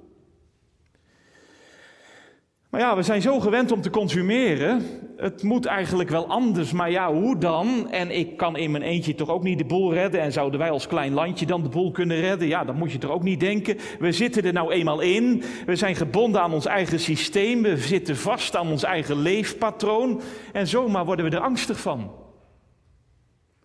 Maar 2.73 2.81
ja, 2.81 2.95
we 2.95 3.03
zijn 3.03 3.21
zo 3.21 3.39
gewend 3.39 3.71
om 3.71 3.81
te 3.81 3.89
consumeren. 3.89 4.81
Het 5.17 5.43
moet 5.43 5.65
eigenlijk 5.65 6.09
wel 6.09 6.27
anders, 6.27 6.71
maar 6.71 6.91
ja, 6.91 7.13
hoe 7.13 7.37
dan? 7.37 7.91
En 7.91 8.17
ik 8.17 8.37
kan 8.37 8.57
in 8.57 8.71
mijn 8.71 8.83
eentje 8.83 9.15
toch 9.15 9.29
ook 9.29 9.43
niet 9.43 9.57
de 9.57 9.65
boel 9.65 9.93
redden. 9.93 10.21
En 10.21 10.31
zouden 10.31 10.59
wij 10.59 10.69
als 10.69 10.87
klein 10.87 11.13
landje 11.13 11.45
dan 11.45 11.63
de 11.63 11.69
boel 11.69 11.91
kunnen 11.91 12.19
redden? 12.19 12.47
Ja, 12.47 12.63
dat 12.63 12.75
moet 12.75 12.91
je 12.91 12.97
toch 12.97 13.11
ook 13.11 13.23
niet 13.23 13.39
denken. 13.39 13.77
We 13.99 14.11
zitten 14.11 14.43
er 14.43 14.53
nou 14.53 14.71
eenmaal 14.71 14.99
in. 15.01 15.43
We 15.65 15.75
zijn 15.75 15.95
gebonden 15.95 16.41
aan 16.41 16.53
ons 16.53 16.65
eigen 16.65 16.99
systeem. 16.99 17.61
We 17.61 17.77
zitten 17.77 18.17
vast 18.17 18.55
aan 18.55 18.67
ons 18.67 18.83
eigen 18.83 19.21
leefpatroon. 19.21 20.21
En 20.53 20.67
zomaar 20.67 21.05
worden 21.05 21.29
we 21.29 21.35
er 21.35 21.43
angstig 21.43 21.79
van. 21.79 22.11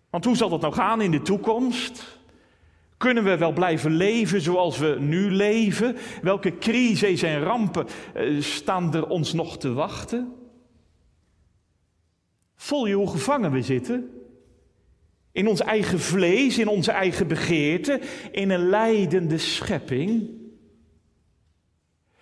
Want 0.09 0.25
hoe 0.25 0.35
zal 0.35 0.49
dat 0.49 0.61
nou 0.61 0.73
gaan 0.73 1.01
in 1.01 1.11
de 1.11 1.21
toekomst? 1.21 2.18
Kunnen 2.99 3.23
we 3.23 3.37
wel 3.37 3.53
blijven 3.53 3.91
leven 3.91 4.41
zoals 4.41 4.77
we 4.77 4.97
nu 4.99 5.31
leven? 5.31 5.95
Welke 6.21 6.57
crises 6.57 7.21
en 7.21 7.41
rampen 7.41 7.87
eh, 8.13 8.41
staan 8.41 8.93
er 8.93 9.07
ons 9.07 9.33
nog 9.33 9.57
te 9.57 9.73
wachten? 9.73 10.33
Voel 12.55 12.85
je 12.85 12.93
hoe 12.93 13.09
gevangen 13.09 13.51
we 13.51 13.61
zitten? 13.61 14.09
In 15.31 15.47
ons 15.47 15.59
eigen 15.59 15.99
vlees, 15.99 16.57
in 16.57 16.67
onze 16.67 16.91
eigen 16.91 17.27
begeerte, 17.27 18.01
in 18.31 18.49
een 18.49 18.69
leidende 18.69 19.37
schepping. 19.37 20.29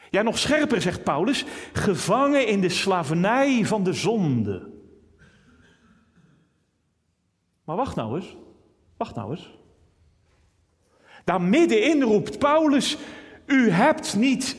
Ja, 0.10 0.22
nog 0.22 0.38
scherper 0.38 0.82
zegt 0.82 1.04
Paulus, 1.04 1.46
gevangen 1.74 2.48
in 2.48 2.62
de 2.62 2.70
slavernij 2.70 3.66
van 3.66 3.84
de 3.84 3.94
zonde. 3.94 4.72
Maar 7.63 7.76
wacht 7.76 7.96
nou 7.96 8.16
eens, 8.16 8.38
wacht 8.98 9.16
nou 9.16 9.32
eens. 9.32 9.58
Daar 11.28 11.42
middenin 11.42 12.04
roept 12.04 12.40
Paulus, 12.40 12.98
u 13.46 13.70
hebt 13.70 14.16
niet 14.16 14.56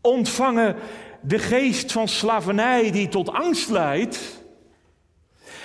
ontvangen 0.00 0.76
de 1.20 1.38
geest 1.38 1.92
van 1.92 2.08
slavernij 2.08 2.90
die 2.90 3.08
tot 3.08 3.30
angst 3.30 3.70
leidt, 3.70 4.42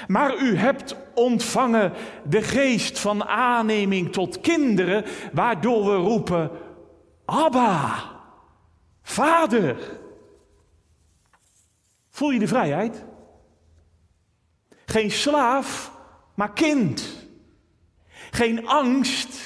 maar 0.08 0.38
u 0.38 0.56
hebt 0.56 0.96
ontvangen 1.14 1.94
de 2.24 2.42
geest 2.42 3.00
van 3.00 3.26
aanneming 3.26 4.12
tot 4.12 4.42
kinderen, 4.42 5.06
waardoor 5.34 5.86
we 5.86 5.96
roepen, 5.96 6.52
Abba, 7.26 8.12
Vader. 9.02 9.78
Voel 12.10 12.30
je 12.32 12.40
de 12.40 12.48
vrijheid? 12.48 13.04
Geen 14.86 15.12
slaaf, 15.12 15.92
maar 16.36 16.54
kind. 16.54 17.28
Geen 18.32 18.68
angst, 18.68 19.43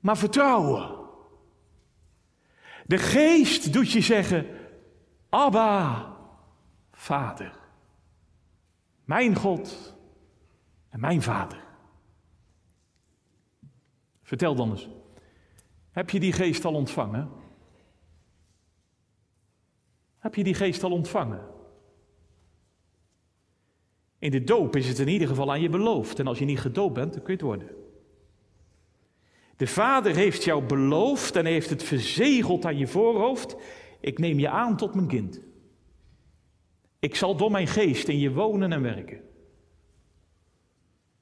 maar 0.00 0.16
vertrouwen. 0.16 0.98
De 2.86 2.98
geest 2.98 3.72
doet 3.72 3.92
je 3.92 4.00
zeggen, 4.00 4.46
Abba, 5.28 6.16
Vader. 6.92 7.58
Mijn 9.04 9.36
God 9.36 9.96
en 10.88 11.00
mijn 11.00 11.22
Vader. 11.22 11.64
Vertel 14.22 14.54
dan 14.54 14.70
eens, 14.70 14.88
heb 15.90 16.10
je 16.10 16.20
die 16.20 16.32
geest 16.32 16.64
al 16.64 16.74
ontvangen? 16.74 17.30
Heb 20.18 20.34
je 20.34 20.44
die 20.44 20.54
geest 20.54 20.82
al 20.82 20.92
ontvangen? 20.92 21.48
In 24.18 24.30
de 24.30 24.44
doop 24.44 24.76
is 24.76 24.88
het 24.88 24.98
in 24.98 25.08
ieder 25.08 25.28
geval 25.28 25.50
aan 25.50 25.60
je 25.60 25.68
beloofd. 25.68 26.18
En 26.18 26.26
als 26.26 26.38
je 26.38 26.44
niet 26.44 26.60
gedoopt 26.60 26.94
bent, 26.94 27.12
dan 27.12 27.22
kun 27.22 27.32
je 27.36 27.38
het 27.38 27.48
worden. 27.48 27.79
De 29.60 29.66
Vader 29.66 30.14
heeft 30.14 30.44
jou 30.44 30.64
beloofd 30.64 31.36
en 31.36 31.46
heeft 31.46 31.70
het 31.70 31.82
verzegeld 31.82 32.64
aan 32.64 32.78
je 32.78 32.86
voorhoofd. 32.86 33.56
Ik 34.00 34.18
neem 34.18 34.38
je 34.38 34.48
aan 34.48 34.76
tot 34.76 34.94
mijn 34.94 35.06
kind. 35.06 35.40
Ik 36.98 37.14
zal 37.14 37.36
door 37.36 37.50
mijn 37.50 37.66
geest 37.66 38.08
in 38.08 38.18
je 38.18 38.32
wonen 38.32 38.72
en 38.72 38.82
werken. 38.82 39.20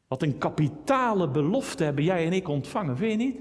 Wat 0.08 0.22
een 0.22 0.38
kapitale 0.38 1.30
belofte 1.30 1.84
hebben 1.84 2.04
jij 2.04 2.26
en 2.26 2.32
ik 2.32 2.48
ontvangen, 2.48 2.96
vind 2.96 3.10
je 3.10 3.26
niet? 3.26 3.36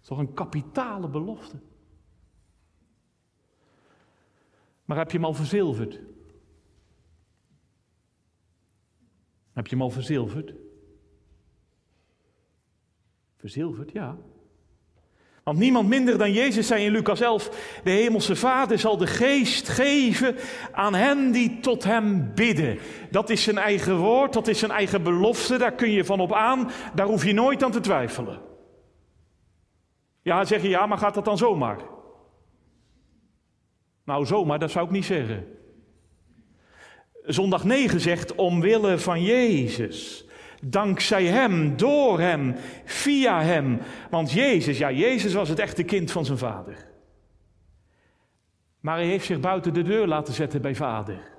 Is 0.00 0.06
toch 0.06 0.18
een 0.18 0.34
kapitale 0.34 1.08
belofte? 1.08 1.56
Maar 4.84 4.96
heb 4.96 5.10
je 5.10 5.16
hem 5.16 5.26
al 5.26 5.34
verzilverd? 5.34 6.00
Heb 9.52 9.66
je 9.66 9.72
hem 9.74 9.82
al 9.82 9.90
verzilverd? 9.90 10.54
Verzilverd, 13.42 13.92
ja. 13.92 14.16
Want 15.42 15.58
niemand 15.58 15.88
minder 15.88 16.18
dan 16.18 16.32
Jezus 16.32 16.66
zei 16.66 16.84
in 16.84 16.92
Lucas 16.92 17.20
11, 17.20 17.80
de 17.84 17.90
hemelse 17.90 18.36
Vader 18.36 18.78
zal 18.78 18.96
de 18.96 19.06
geest 19.06 19.68
geven 19.68 20.36
aan 20.72 20.94
hen 20.94 21.32
die 21.32 21.60
tot 21.60 21.84
hem 21.84 22.34
bidden. 22.34 22.78
Dat 23.10 23.30
is 23.30 23.42
zijn 23.42 23.58
eigen 23.58 23.96
woord, 23.96 24.32
dat 24.32 24.48
is 24.48 24.58
zijn 24.58 24.70
eigen 24.70 25.02
belofte, 25.02 25.58
daar 25.58 25.72
kun 25.72 25.90
je 25.90 26.04
van 26.04 26.20
op 26.20 26.32
aan, 26.32 26.70
daar 26.94 27.06
hoef 27.06 27.24
je 27.24 27.32
nooit 27.32 27.62
aan 27.62 27.70
te 27.70 27.80
twijfelen. 27.80 28.40
Ja, 30.22 30.44
zeg 30.44 30.62
je 30.62 30.68
ja, 30.68 30.86
maar 30.86 30.98
gaat 30.98 31.14
dat 31.14 31.24
dan 31.24 31.38
zomaar? 31.38 31.78
Nou, 34.04 34.26
zomaar, 34.26 34.58
dat 34.58 34.70
zou 34.70 34.84
ik 34.84 34.90
niet 34.90 35.04
zeggen. 35.04 35.46
Zondag 37.22 37.64
9 37.64 38.00
zegt 38.00 38.34
omwille 38.34 38.98
van 38.98 39.22
Jezus. 39.22 40.26
Dankzij 40.64 41.24
Hem, 41.24 41.76
door 41.76 42.20
Hem, 42.20 42.54
via 42.84 43.42
Hem. 43.42 43.80
Want 44.10 44.32
Jezus, 44.32 44.78
ja, 44.78 44.90
Jezus 44.90 45.32
was 45.32 45.48
het 45.48 45.58
echte 45.58 45.82
kind 45.82 46.10
van 46.10 46.24
zijn 46.24 46.38
vader. 46.38 46.90
Maar 48.80 48.96
hij 48.96 49.06
heeft 49.06 49.26
zich 49.26 49.40
buiten 49.40 49.74
de 49.74 49.82
deur 49.82 50.06
laten 50.06 50.34
zetten 50.34 50.62
bij 50.62 50.74
vader. 50.74 51.30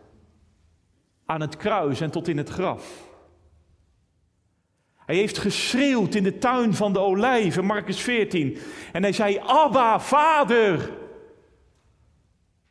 Aan 1.25 1.41
het 1.41 1.57
kruis 1.57 2.01
en 2.01 2.11
tot 2.11 2.27
in 2.27 2.37
het 2.37 2.49
graf. 2.49 3.11
Hij 5.05 5.15
heeft 5.15 5.37
geschreeuwd 5.37 6.15
in 6.15 6.23
de 6.23 6.37
tuin 6.37 6.73
van 6.73 6.93
de 6.93 6.99
olijven, 6.99 7.65
Marcus 7.65 7.99
14. 7.99 8.57
En 8.91 9.01
hij 9.01 9.13
zei, 9.13 9.39
Abba, 9.45 9.99
vader. 9.99 10.91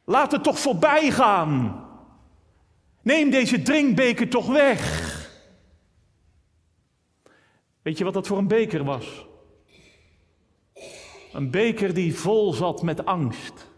Laat 0.04 0.32
het 0.32 0.42
toch 0.42 0.58
voorbij 0.58 1.10
gaan. 1.10 1.84
Neem 3.02 3.30
deze 3.30 3.62
drinkbeker 3.62 4.28
toch 4.28 4.46
weg. 4.46 5.11
Weet 7.82 7.98
je 7.98 8.04
wat 8.04 8.14
dat 8.14 8.26
voor 8.26 8.38
een 8.38 8.48
beker 8.48 8.84
was? 8.84 9.26
Een 11.32 11.50
beker 11.50 11.94
die 11.94 12.14
vol 12.14 12.52
zat 12.52 12.82
met 12.82 13.04
angst. 13.04 13.70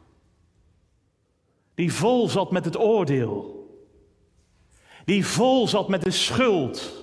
Die 1.74 1.92
vol 1.92 2.28
zat 2.28 2.50
met 2.50 2.64
het 2.64 2.78
oordeel. 2.78 3.62
Die 5.04 5.26
vol 5.26 5.68
zat 5.68 5.88
met 5.88 6.02
de 6.02 6.10
schuld. 6.10 7.02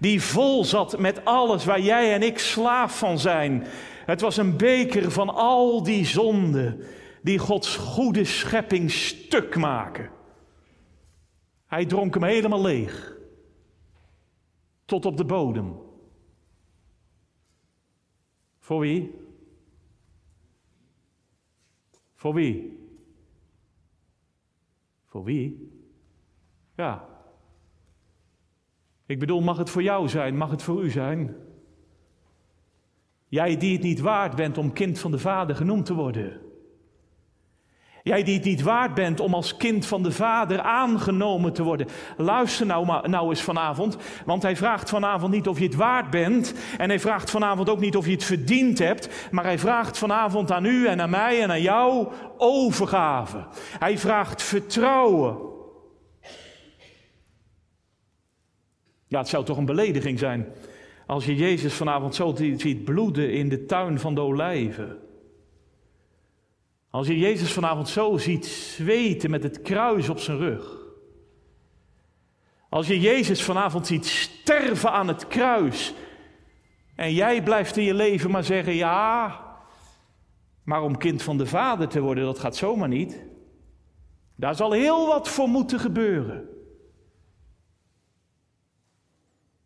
Die 0.00 0.22
vol 0.22 0.64
zat 0.64 0.98
met 0.98 1.24
alles 1.24 1.64
waar 1.64 1.80
jij 1.80 2.14
en 2.14 2.22
ik 2.22 2.38
slaaf 2.38 2.98
van 2.98 3.18
zijn. 3.18 3.66
Het 4.06 4.20
was 4.20 4.36
een 4.36 4.56
beker 4.56 5.10
van 5.10 5.34
al 5.34 5.82
die 5.82 6.04
zonden 6.04 6.84
die 7.22 7.38
Gods 7.38 7.76
goede 7.76 8.24
schepping 8.24 8.90
stuk 8.90 9.56
maken. 9.56 10.10
Hij 11.66 11.86
dronk 11.86 12.14
hem 12.14 12.22
helemaal 12.22 12.62
leeg. 12.62 13.16
Tot 14.84 15.06
op 15.06 15.16
de 15.16 15.24
bodem. 15.24 15.85
Voor 18.66 18.80
wie? 18.80 19.14
Voor 22.14 22.34
wie? 22.34 22.78
Voor 25.04 25.24
wie? 25.24 25.70
Ja. 26.74 27.08
Ik 29.06 29.18
bedoel, 29.18 29.40
mag 29.40 29.56
het 29.58 29.70
voor 29.70 29.82
jou 29.82 30.08
zijn? 30.08 30.36
Mag 30.36 30.50
het 30.50 30.62
voor 30.62 30.84
u 30.84 30.90
zijn? 30.90 31.36
Jij 33.28 33.56
die 33.56 33.72
het 33.72 33.82
niet 33.82 34.00
waard 34.00 34.36
bent 34.36 34.58
om 34.58 34.72
kind 34.72 34.98
van 34.98 35.10
de 35.10 35.18
Vader 35.18 35.56
genoemd 35.56 35.86
te 35.86 35.94
worden. 35.94 36.40
Jij 38.06 38.22
die 38.22 38.34
het 38.34 38.44
niet 38.44 38.62
waard 38.62 38.94
bent 38.94 39.20
om 39.20 39.34
als 39.34 39.56
kind 39.56 39.86
van 39.86 40.02
de 40.02 40.12
Vader 40.12 40.60
aangenomen 40.60 41.52
te 41.52 41.62
worden. 41.62 41.86
Luister 42.16 42.66
nou, 42.66 43.08
nou 43.08 43.28
eens 43.28 43.42
vanavond, 43.42 43.96
want 44.24 44.42
hij 44.42 44.56
vraagt 44.56 44.88
vanavond 44.88 45.32
niet 45.32 45.48
of 45.48 45.58
je 45.58 45.64
het 45.64 45.74
waard 45.74 46.10
bent. 46.10 46.54
En 46.78 46.88
hij 46.88 47.00
vraagt 47.00 47.30
vanavond 47.30 47.68
ook 47.68 47.80
niet 47.80 47.96
of 47.96 48.06
je 48.06 48.12
het 48.12 48.24
verdiend 48.24 48.78
hebt. 48.78 49.28
Maar 49.30 49.44
hij 49.44 49.58
vraagt 49.58 49.98
vanavond 49.98 50.50
aan 50.50 50.64
u 50.64 50.86
en 50.86 51.00
aan 51.00 51.10
mij 51.10 51.42
en 51.42 51.50
aan 51.50 51.62
jou 51.62 52.12
overgave. 52.36 53.46
Hij 53.78 53.98
vraagt 53.98 54.42
vertrouwen. 54.42 55.38
Ja, 59.06 59.18
het 59.18 59.28
zou 59.28 59.44
toch 59.44 59.56
een 59.56 59.64
belediging 59.64 60.18
zijn 60.18 60.46
als 61.06 61.24
je 61.24 61.34
Jezus 61.34 61.74
vanavond 61.74 62.14
zo 62.14 62.34
ziet 62.36 62.84
bloeden 62.84 63.32
in 63.32 63.48
de 63.48 63.64
tuin 63.64 63.98
van 64.00 64.14
de 64.14 64.20
olijven. 64.20 65.05
Als 66.96 67.06
je 67.06 67.18
Jezus 67.18 67.52
vanavond 67.52 67.88
zo 67.88 68.16
ziet 68.16 68.46
zweten 68.46 69.30
met 69.30 69.42
het 69.42 69.62
kruis 69.62 70.08
op 70.08 70.18
zijn 70.18 70.38
rug. 70.38 70.76
Als 72.68 72.86
je 72.86 73.00
Jezus 73.00 73.44
vanavond 73.44 73.86
ziet 73.86 74.06
sterven 74.06 74.92
aan 74.92 75.08
het 75.08 75.26
kruis. 75.26 75.94
En 76.94 77.14
jij 77.14 77.42
blijft 77.42 77.76
in 77.76 77.84
je 77.84 77.94
leven 77.94 78.30
maar 78.30 78.44
zeggen: 78.44 78.74
ja, 78.74 79.40
maar 80.62 80.82
om 80.82 80.96
kind 80.96 81.22
van 81.22 81.38
de 81.38 81.46
Vader 81.46 81.88
te 81.88 82.00
worden, 82.00 82.24
dat 82.24 82.38
gaat 82.38 82.56
zomaar 82.56 82.88
niet. 82.88 83.24
Daar 84.36 84.54
zal 84.54 84.72
heel 84.72 85.06
wat 85.06 85.28
voor 85.28 85.48
moeten 85.48 85.80
gebeuren. 85.80 86.48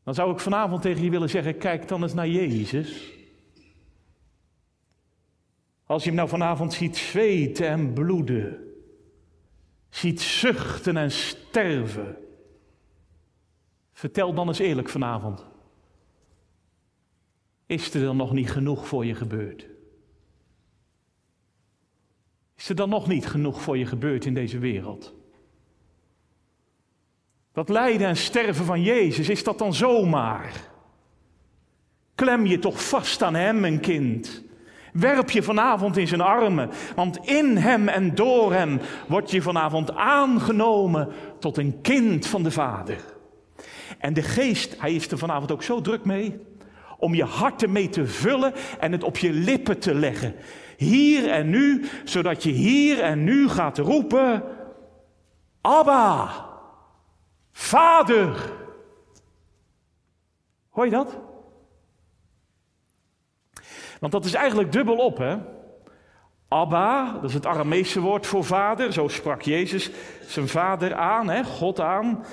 Dan 0.04 0.14
zou 0.14 0.32
ik 0.32 0.38
vanavond 0.38 0.82
tegen 0.82 1.04
je 1.04 1.10
willen 1.10 1.30
zeggen: 1.30 1.58
kijk 1.58 1.88
dan 1.88 2.02
eens 2.02 2.14
naar 2.14 2.28
Jezus. 2.28 3.18
Als 5.90 6.02
je 6.02 6.08
hem 6.08 6.18
nou 6.18 6.28
vanavond 6.28 6.72
ziet 6.72 6.96
zweten 6.96 7.66
en 7.66 7.92
bloeden, 7.92 8.74
ziet 9.88 10.20
zuchten 10.20 10.96
en 10.96 11.10
sterven, 11.10 12.16
vertel 13.92 14.34
dan 14.34 14.48
eens 14.48 14.58
eerlijk 14.58 14.88
vanavond. 14.88 15.46
is 17.66 17.94
er 17.94 18.00
dan 18.00 18.16
nog 18.16 18.32
niet 18.32 18.50
genoeg 18.50 18.86
voor 18.86 19.06
je 19.06 19.14
gebeurd? 19.14 19.66
Is 22.56 22.68
er 22.68 22.74
dan 22.74 22.88
nog 22.88 23.06
niet 23.06 23.26
genoeg 23.26 23.62
voor 23.62 23.78
je 23.78 23.86
gebeurd 23.86 24.24
in 24.24 24.34
deze 24.34 24.58
wereld? 24.58 25.14
Dat 27.52 27.68
lijden 27.68 28.06
en 28.06 28.16
sterven 28.16 28.64
van 28.64 28.82
Jezus, 28.82 29.28
is 29.28 29.44
dat 29.44 29.58
dan 29.58 29.74
zomaar? 29.74 30.70
Klem 32.14 32.46
je 32.46 32.58
toch 32.58 32.88
vast 32.88 33.22
aan 33.22 33.34
Hem, 33.34 33.60
mijn 33.60 33.80
kind. 33.80 34.48
Werp 34.92 35.30
je 35.30 35.42
vanavond 35.42 35.96
in 35.96 36.08
zijn 36.08 36.20
armen, 36.20 36.70
want 36.94 37.18
in 37.26 37.56
Hem 37.56 37.88
en 37.88 38.14
door 38.14 38.52
Hem 38.52 38.80
word 39.08 39.30
je 39.30 39.42
vanavond 39.42 39.94
aangenomen 39.94 41.08
tot 41.38 41.56
een 41.56 41.78
kind 41.82 42.26
van 42.26 42.42
de 42.42 42.50
Vader. 42.50 42.96
En 43.98 44.14
de 44.14 44.22
Geest, 44.22 44.80
Hij 44.80 44.94
is 44.94 45.10
er 45.10 45.18
vanavond 45.18 45.52
ook 45.52 45.62
zo 45.62 45.80
druk 45.80 46.04
mee, 46.04 46.40
om 46.98 47.14
je 47.14 47.24
hart 47.24 47.62
ermee 47.62 47.88
te 47.88 48.06
vullen 48.06 48.52
en 48.78 48.92
het 48.92 49.04
op 49.04 49.16
je 49.16 49.32
lippen 49.32 49.78
te 49.78 49.94
leggen. 49.94 50.34
Hier 50.76 51.30
en 51.30 51.50
nu, 51.50 51.84
zodat 52.04 52.42
je 52.42 52.50
hier 52.50 53.00
en 53.00 53.24
nu 53.24 53.48
gaat 53.48 53.78
roepen, 53.78 54.42
Abba, 55.60 56.30
Vader. 57.52 58.52
Hoor 60.70 60.84
je 60.84 60.90
dat? 60.90 61.29
Want 64.00 64.12
dat 64.12 64.24
is 64.24 64.34
eigenlijk 64.34 64.72
dubbel 64.72 64.96
op, 64.96 65.18
hè? 65.18 65.36
Abba, 66.48 67.12
dat 67.12 67.24
is 67.24 67.34
het 67.34 67.46
Aramese 67.46 68.00
woord 68.00 68.26
voor 68.26 68.44
vader. 68.44 68.92
Zo 68.92 69.08
sprak 69.08 69.42
Jezus 69.42 69.90
zijn 70.26 70.48
vader 70.48 70.94
aan, 70.94 71.28
hè? 71.28 71.44
God 71.44 71.80
aan. 71.80 72.24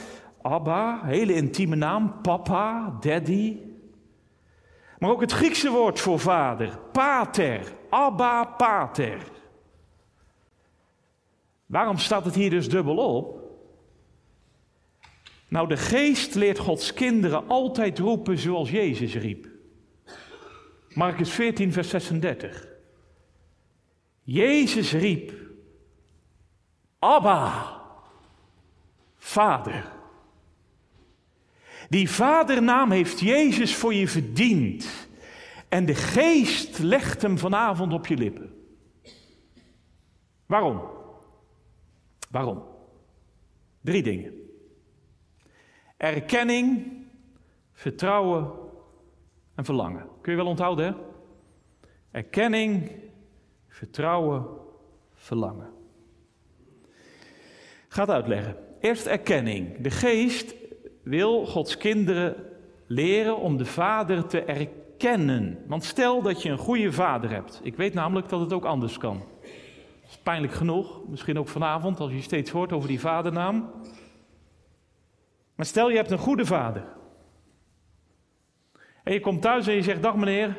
Abba, 0.42 1.00
hele 1.04 1.34
intieme 1.34 1.76
naam. 1.76 2.22
Papa, 2.22 2.98
daddy. 3.00 3.58
Maar 5.00 5.10
ook 5.10 5.22
het 5.22 5.32
Griekse 5.32 5.70
woord 5.70 6.00
voor 6.00 6.20
vader. 6.20 6.80
Pater. 6.92 7.72
Abba, 7.90 8.44
pater. 8.44 9.18
Waarom 11.66 11.98
staat 11.98 12.26
het 12.26 12.36
hier 12.36 12.50
dus 12.50 12.70
dubbel 12.70 12.98
op? 12.98 13.40
Nou, 15.48 15.68
de 15.68 15.78
geest 15.78 16.36
leert 16.36 16.60
Gods 16.60 16.94
kinderen 16.94 17.48
altijd 17.48 18.00
roepen 18.00 18.38
zoals 18.38 18.70
Jezus 18.70 19.16
riep. 19.16 19.57
Marcus 20.98 21.30
14, 21.30 21.72
vers 21.72 21.90
36. 21.90 22.68
Jezus 24.24 24.92
riep, 24.92 25.34
Abba, 27.00 27.82
Vader. 29.16 29.92
Die 31.90 32.10
vadernaam 32.10 32.92
heeft 32.92 33.20
Jezus 33.20 33.76
voor 33.76 33.94
je 33.94 34.08
verdiend. 34.08 35.08
En 35.70 35.86
de 35.86 35.96
geest 35.96 36.80
legt 36.80 37.22
hem 37.22 37.38
vanavond 37.38 37.94
op 37.94 38.08
je 38.08 38.18
lippen. 38.18 38.54
Waarom? 40.46 40.82
Waarom? 42.30 42.64
Drie 43.82 44.04
dingen. 44.04 44.34
Erkenning, 45.98 46.92
vertrouwen 47.74 48.52
en 49.56 49.66
verlangen. 49.66 50.17
Kun 50.28 50.36
je 50.36 50.42
wel 50.42 50.52
onthouden, 50.52 50.86
hè? 50.86 50.94
Erkenning, 52.12 52.92
vertrouwen, 53.68 54.46
verlangen. 55.14 55.70
Gaat 57.88 58.10
uitleggen. 58.10 58.56
Eerst 58.80 59.06
erkenning. 59.06 59.82
De 59.82 59.90
geest 59.90 60.56
wil 61.04 61.46
Gods 61.46 61.78
kinderen 61.78 62.36
leren 62.86 63.38
om 63.38 63.58
de 63.58 63.66
vader 63.66 64.26
te 64.26 64.42
erkennen. 64.42 65.64
Want 65.68 65.84
stel 65.84 66.22
dat 66.22 66.42
je 66.42 66.50
een 66.50 66.58
goede 66.58 66.92
vader 66.92 67.30
hebt. 67.30 67.60
Ik 67.64 67.76
weet 67.76 67.94
namelijk 67.94 68.30
dat 68.30 68.40
het 68.40 68.54
ook 68.54 68.66
anders 68.66 68.98
kan. 68.98 69.24
Dat 70.02 70.10
is 70.10 70.18
pijnlijk 70.18 70.54
genoeg, 70.54 71.08
misschien 71.08 71.40
ook 71.40 71.48
vanavond 71.48 72.00
als 72.00 72.12
je 72.12 72.22
steeds 72.22 72.52
hoort 72.52 72.74
over 72.74 72.88
die 72.88 73.00
vadernaam. 73.00 73.72
Maar 75.56 75.66
stel 75.66 75.90
je 75.90 75.96
hebt 75.96 76.12
een 76.12 76.18
goede 76.18 76.46
vader. 76.46 76.97
En 79.08 79.14
je 79.14 79.20
komt 79.20 79.42
thuis 79.42 79.68
en 79.68 79.74
je 79.74 79.82
zegt: 79.82 80.02
Dag 80.02 80.16
meneer. 80.16 80.58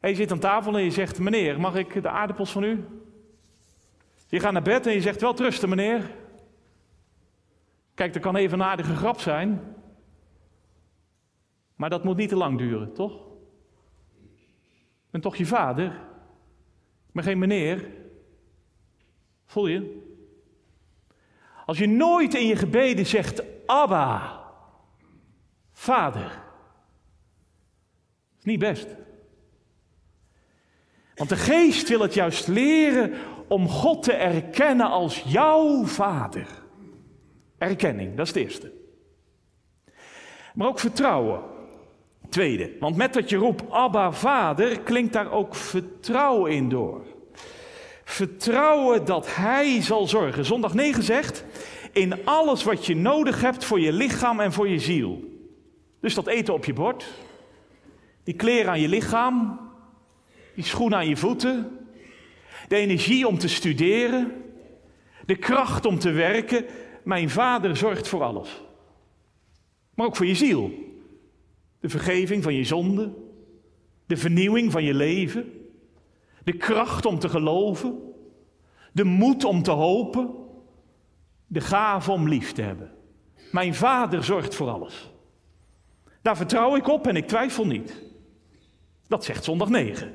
En 0.00 0.10
je 0.10 0.16
zit 0.16 0.32
aan 0.32 0.38
tafel 0.38 0.76
en 0.76 0.84
je 0.84 0.90
zegt: 0.90 1.18
Meneer, 1.18 1.60
mag 1.60 1.74
ik 1.74 2.02
de 2.02 2.08
aardappels 2.08 2.52
van 2.52 2.62
u? 2.62 2.84
Je 4.28 4.40
gaat 4.40 4.52
naar 4.52 4.62
bed 4.62 4.86
en 4.86 4.92
je 4.92 5.00
zegt: 5.00 5.20
Wel 5.20 5.34
trusten, 5.34 5.68
meneer. 5.68 6.10
Kijk, 7.94 8.14
er 8.14 8.20
kan 8.20 8.36
even 8.36 8.60
een 8.60 8.66
aardige 8.66 8.96
grap 8.96 9.20
zijn. 9.20 9.74
Maar 11.76 11.90
dat 11.90 12.04
moet 12.04 12.16
niet 12.16 12.28
te 12.28 12.36
lang 12.36 12.58
duren, 12.58 12.92
toch? 12.94 13.12
Ik 15.04 15.10
ben 15.10 15.20
toch 15.20 15.36
je 15.36 15.46
vader? 15.46 15.86
Ik 17.06 17.12
ben 17.12 17.24
geen 17.24 17.38
meneer. 17.38 17.90
Voel 19.46 19.66
je? 19.66 20.08
Als 21.66 21.78
je 21.78 21.86
nooit 21.86 22.34
in 22.34 22.46
je 22.46 22.56
gebeden 22.56 23.06
zegt: 23.06 23.42
Abba, 23.66 24.40
vader. 25.72 26.48
Is 28.40 28.44
niet 28.44 28.58
best. 28.58 28.86
Want 31.14 31.28
de 31.28 31.36
geest 31.36 31.88
wil 31.88 32.00
het 32.00 32.14
juist 32.14 32.48
leren 32.48 33.12
om 33.48 33.68
God 33.68 34.02
te 34.02 34.12
erkennen 34.12 34.86
als 34.86 35.22
jouw 35.26 35.84
vader. 35.84 36.46
Erkenning, 37.58 38.16
dat 38.16 38.26
is 38.26 38.34
het 38.34 38.42
eerste. 38.42 38.72
Maar 40.54 40.68
ook 40.68 40.78
vertrouwen. 40.78 41.40
Tweede, 42.28 42.76
want 42.80 42.96
met 42.96 43.12
dat 43.12 43.30
je 43.30 43.36
roept 43.36 43.70
Abba 43.70 44.12
Vader 44.12 44.80
klinkt 44.80 45.12
daar 45.12 45.32
ook 45.32 45.54
vertrouwen 45.54 46.52
in 46.52 46.68
door. 46.68 47.02
Vertrouwen 48.04 49.04
dat 49.04 49.34
Hij 49.34 49.82
zal 49.82 50.06
zorgen. 50.06 50.44
Zondag 50.44 50.74
9 50.74 51.02
zegt, 51.02 51.44
in 51.92 52.24
alles 52.24 52.64
wat 52.64 52.86
je 52.86 52.96
nodig 52.96 53.40
hebt 53.40 53.64
voor 53.64 53.80
je 53.80 53.92
lichaam 53.92 54.40
en 54.40 54.52
voor 54.52 54.68
je 54.68 54.78
ziel. 54.78 55.24
Dus 56.00 56.14
dat 56.14 56.26
eten 56.26 56.54
op 56.54 56.64
je 56.64 56.72
bord, 56.72 57.04
die 58.24 58.34
kleren 58.34 58.70
aan 58.70 58.80
je 58.80 58.88
lichaam, 58.88 59.60
die 60.54 60.64
schoenen 60.64 60.98
aan 60.98 61.08
je 61.08 61.16
voeten, 61.16 61.78
de 62.68 62.76
energie 62.76 63.26
om 63.26 63.38
te 63.38 63.48
studeren, 63.48 64.32
de 65.26 65.36
kracht 65.36 65.84
om 65.86 65.98
te 65.98 66.10
werken. 66.10 66.64
Mijn 67.04 67.30
vader 67.30 67.76
zorgt 67.76 68.08
voor 68.08 68.22
alles. 68.22 68.62
Maar 69.94 70.06
ook 70.06 70.16
voor 70.16 70.26
je 70.26 70.34
ziel. 70.34 70.72
De 71.80 71.88
vergeving 71.88 72.42
van 72.42 72.54
je 72.54 72.64
zonde, 72.64 73.12
de 74.06 74.16
vernieuwing 74.16 74.72
van 74.72 74.84
je 74.84 74.94
leven, 74.94 75.52
de 76.44 76.52
kracht 76.52 77.06
om 77.06 77.18
te 77.18 77.28
geloven, 77.28 77.98
de 78.92 79.04
moed 79.04 79.44
om 79.44 79.62
te 79.62 79.70
hopen, 79.70 80.34
de 81.46 81.60
gave 81.60 82.10
om 82.10 82.28
lief 82.28 82.52
te 82.52 82.62
hebben. 82.62 82.90
Mijn 83.52 83.74
vader 83.74 84.24
zorgt 84.24 84.54
voor 84.54 84.68
alles. 84.68 85.10
Daar 86.22 86.36
vertrouw 86.36 86.76
ik 86.76 86.88
op 86.88 87.06
en 87.06 87.16
ik 87.16 87.26
twijfel 87.26 87.66
niet. 87.66 88.02
Dat 89.10 89.24
zegt 89.24 89.44
zondag 89.44 89.68
9. 89.68 90.12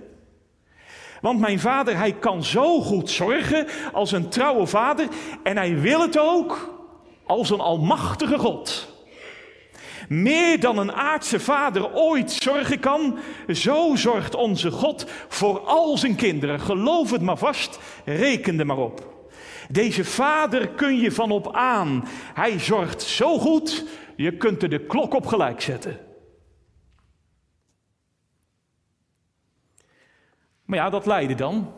Want 1.22 1.40
mijn 1.40 1.60
vader, 1.60 1.98
hij 1.98 2.14
kan 2.14 2.44
zo 2.44 2.82
goed 2.82 3.10
zorgen 3.10 3.68
als 3.94 4.12
een 4.12 4.30
trouwe 4.30 4.68
vader 4.68 5.08
en 5.44 5.58
hij 5.58 5.80
wil 5.80 6.02
het 6.02 6.18
ook 6.18 6.74
als 7.26 7.50
een 7.50 7.60
almachtige 7.60 8.38
God. 8.38 8.94
Meer 10.10 10.60
dan 10.60 10.78
een 10.78 10.92
aardse 10.92 11.40
vader 11.40 11.94
ooit 11.94 12.32
zorgen 12.32 12.80
kan, 12.80 13.18
zo 13.50 13.96
zorgt 13.96 14.36
onze 14.36 14.72
God 14.72 15.06
voor 15.28 15.60
al 15.60 15.98
zijn 15.98 16.16
kinderen. 16.16 16.60
Geloof 16.60 17.12
het 17.12 17.22
maar 17.22 17.38
vast, 17.38 17.80
reken 18.06 18.60
er 18.60 18.66
maar 18.66 18.78
op. 18.78 19.14
Deze 19.70 20.06
vader 20.06 20.68
kun 20.68 21.00
je 21.00 21.12
van 21.12 21.32
op 21.32 21.56
aan. 21.56 22.08
Hij 22.34 22.60
zorgt 22.60 23.02
zo 23.02 23.38
goed, 23.38 23.86
je 24.16 24.38
kunt 24.38 24.64
er 24.64 24.70
de 24.70 24.86
klok 24.86 25.14
op 25.14 25.26
gelijk 25.26 25.62
zetten. 25.62 26.05
Maar 30.66 30.78
ja, 30.78 30.90
dat 30.90 31.06
lijden 31.06 31.38
dan. 31.38 31.74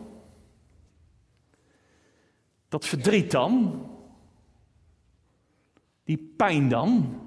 Dat 2.69 2.85
verdriet 2.85 3.31
dan. 3.31 3.83
Die 6.03 6.33
pijn 6.37 6.69
dan. 6.69 7.21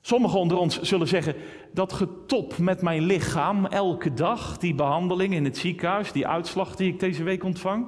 Sommigen 0.00 0.38
onder 0.38 0.56
ons 0.56 0.80
zullen 0.80 1.08
zeggen, 1.08 1.34
dat 1.72 1.92
getop 1.92 2.58
met 2.58 2.82
mijn 2.82 3.02
lichaam 3.02 3.66
elke 3.66 4.14
dag, 4.14 4.58
die 4.58 4.74
behandeling 4.74 5.34
in 5.34 5.44
het 5.44 5.58
ziekenhuis, 5.58 6.12
die 6.12 6.26
uitslag 6.26 6.76
die 6.76 6.92
ik 6.92 7.00
deze 7.00 7.22
week 7.22 7.44
ontvang. 7.44 7.86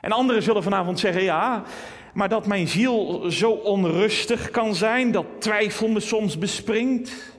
En 0.00 0.12
anderen 0.12 0.42
zullen 0.42 0.62
vanavond 0.62 0.98
zeggen, 0.98 1.22
ja, 1.22 1.64
maar 2.14 2.28
dat 2.28 2.46
mijn 2.46 2.68
ziel 2.68 3.30
zo 3.30 3.50
onrustig 3.50 4.50
kan 4.50 4.74
zijn, 4.74 5.10
dat 5.10 5.26
twijfel 5.38 5.88
me 5.88 6.00
soms 6.00 6.38
bespringt. 6.38 7.31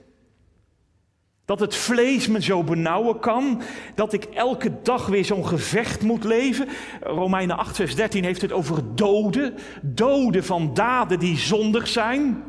Dat 1.46 1.60
het 1.60 1.76
vlees 1.76 2.28
me 2.28 2.42
zo 2.42 2.64
benauwen 2.64 3.20
kan, 3.20 3.62
dat 3.96 4.14
ik 4.14 4.24
elke 4.24 4.82
dag 4.82 5.06
weer 5.06 5.26
zo'n 5.26 5.48
gevecht 5.48 6.02
moet 6.02 6.24
leven. 6.24 6.68
Romeinen 7.02 7.58
8, 7.58 7.76
vers 7.76 7.96
13 7.96 8.24
heeft 8.24 8.42
het 8.42 8.52
over 8.52 8.96
doden, 8.96 9.54
doden 9.82 10.44
van 10.44 10.74
daden 10.74 11.20
die 11.20 11.38
zondig 11.38 11.88
zijn. 11.88 12.44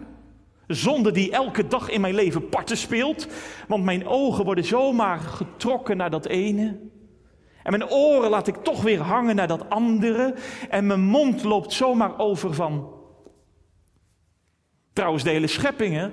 Zonde 0.66 1.10
die 1.10 1.32
elke 1.32 1.66
dag 1.66 1.90
in 1.90 2.00
mijn 2.00 2.14
leven 2.14 2.48
parten 2.48 2.76
speelt, 2.76 3.26
want 3.68 3.84
mijn 3.84 4.06
ogen 4.06 4.44
worden 4.44 4.64
zomaar 4.64 5.18
getrokken 5.18 5.96
naar 5.96 6.10
dat 6.10 6.26
ene. 6.26 6.80
En 7.62 7.70
mijn 7.70 7.90
oren 7.90 8.30
laat 8.30 8.46
ik 8.46 8.56
toch 8.56 8.82
weer 8.82 9.00
hangen 9.00 9.36
naar 9.36 9.48
dat 9.48 9.70
andere. 9.70 10.34
En 10.68 10.86
mijn 10.86 11.00
mond 11.00 11.42
loopt 11.42 11.72
zomaar 11.72 12.18
over 12.18 12.54
van. 12.54 12.92
Trouwens, 14.92 15.24
de 15.24 15.30
hele 15.30 15.46
schepping, 15.46 15.94
hè? 15.94 16.08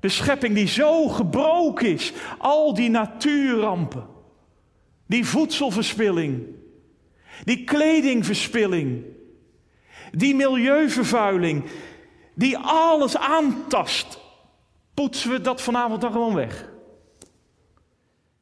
De 0.00 0.08
schepping 0.08 0.54
die 0.54 0.66
zo 0.66 1.08
gebroken 1.08 1.86
is. 1.86 2.12
Al 2.38 2.74
die 2.74 2.90
natuurrampen. 2.90 4.06
Die 5.06 5.26
voedselverspilling. 5.26 6.46
Die 7.44 7.64
kledingverspilling. 7.64 9.04
Die 10.12 10.34
milieuvervuiling. 10.34 11.64
Die 12.34 12.58
alles 12.58 13.16
aantast. 13.16 14.20
Poetsen 14.94 15.30
we 15.30 15.40
dat 15.40 15.62
vanavond 15.62 16.00
dan 16.00 16.12
gewoon 16.12 16.34
weg? 16.34 16.68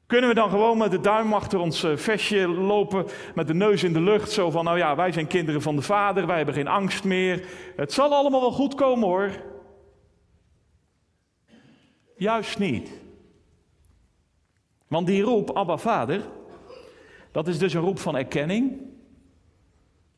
Kunnen 0.06 0.28
we 0.28 0.34
dan 0.34 0.50
gewoon 0.50 0.78
met 0.78 0.90
de 0.90 1.00
duim 1.00 1.32
achter 1.32 1.58
ons 1.58 1.84
eh, 1.84 1.96
vestje 1.96 2.48
lopen, 2.48 3.06
met 3.34 3.46
de 3.46 3.54
neus 3.54 3.82
in 3.82 3.92
de 3.92 4.00
lucht, 4.00 4.30
zo 4.30 4.50
van, 4.50 4.64
nou 4.64 4.78
ja, 4.78 4.96
wij 4.96 5.12
zijn 5.12 5.26
kinderen 5.26 5.62
van 5.62 5.76
de 5.76 5.82
Vader, 5.82 6.26
wij 6.26 6.36
hebben 6.36 6.54
geen 6.54 6.68
angst 6.68 7.04
meer. 7.04 7.44
Het 7.76 7.92
zal 7.92 8.14
allemaal 8.14 8.40
wel 8.40 8.52
goed 8.52 8.74
komen 8.74 9.08
hoor. 9.08 9.30
Juist 12.16 12.58
niet. 12.58 12.90
Want 14.86 15.06
die 15.06 15.22
roep, 15.22 15.50
Abba 15.50 15.76
Vader, 15.76 16.28
dat 17.30 17.48
is 17.48 17.58
dus 17.58 17.74
een 17.74 17.80
roep 17.80 17.98
van 17.98 18.16
erkenning. 18.16 18.80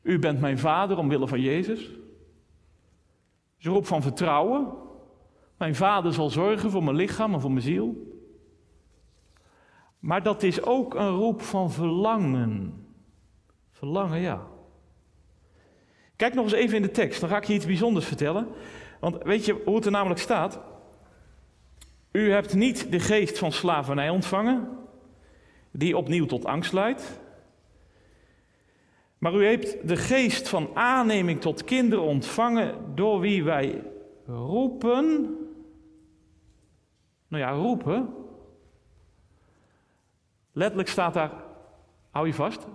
U 0.02 0.18
bent 0.18 0.40
mijn 0.40 0.58
vader 0.58 0.98
omwille 0.98 1.28
van 1.28 1.40
Jezus. 1.40 1.80
Het 1.80 3.58
is 3.58 3.64
een 3.64 3.72
roep 3.72 3.86
van 3.86 4.02
vertrouwen. 4.02 4.72
Mijn 5.56 5.74
vader 5.74 6.12
zal 6.12 6.30
zorgen 6.30 6.70
voor 6.70 6.84
mijn 6.84 6.96
lichaam 6.96 7.34
en 7.34 7.40
voor 7.40 7.50
mijn 7.50 7.62
ziel. 7.62 8.14
Maar 9.98 10.22
dat 10.22 10.42
is 10.42 10.62
ook 10.62 10.94
een 10.94 11.10
roep 11.10 11.42
van 11.42 11.70
verlangen. 11.70 12.86
Verlangen, 13.70 14.20
ja. 14.20 14.46
Kijk 16.16 16.34
nog 16.34 16.44
eens 16.44 16.52
even 16.52 16.76
in 16.76 16.82
de 16.82 16.90
tekst, 16.90 17.20
dan 17.20 17.28
ga 17.28 17.36
ik 17.36 17.44
je 17.44 17.54
iets 17.54 17.66
bijzonders 17.66 18.06
vertellen. 18.06 18.48
Want 19.00 19.22
weet 19.22 19.44
je 19.44 19.62
hoe 19.64 19.74
het 19.74 19.84
er 19.84 19.90
namelijk 19.90 20.20
staat? 20.20 20.60
U 22.16 22.30
hebt 22.30 22.54
niet 22.54 22.90
de 22.92 23.00
geest 23.00 23.38
van 23.38 23.52
slavernij 23.52 24.08
ontvangen, 24.08 24.68
die 25.70 25.96
opnieuw 25.96 26.26
tot 26.26 26.44
angst 26.44 26.72
leidt. 26.72 27.20
Maar 29.18 29.34
u 29.34 29.44
heeft 29.44 29.88
de 29.88 29.96
geest 29.96 30.48
van 30.48 30.70
aanneming 30.74 31.40
tot 31.40 31.64
kinderen 31.64 32.04
ontvangen, 32.04 32.94
door 32.94 33.20
wie 33.20 33.44
wij 33.44 33.82
roepen. 34.26 35.04
Nou 37.28 37.42
ja, 37.42 37.50
roepen. 37.50 38.14
Letterlijk 40.52 40.88
staat 40.88 41.14
daar, 41.14 41.32
hou 42.10 42.26
je 42.26 42.34
vast, 42.34 42.66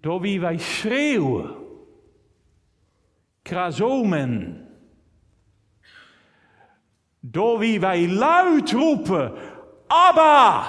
door 0.00 0.20
wie 0.20 0.40
wij 0.40 0.58
schreeuwen. 0.58 1.54
Krazomen. 3.42 4.67
Door 7.20 7.58
wie 7.58 7.80
wij 7.80 8.08
luid 8.08 8.70
roepen, 8.70 9.32
Abba, 9.86 10.66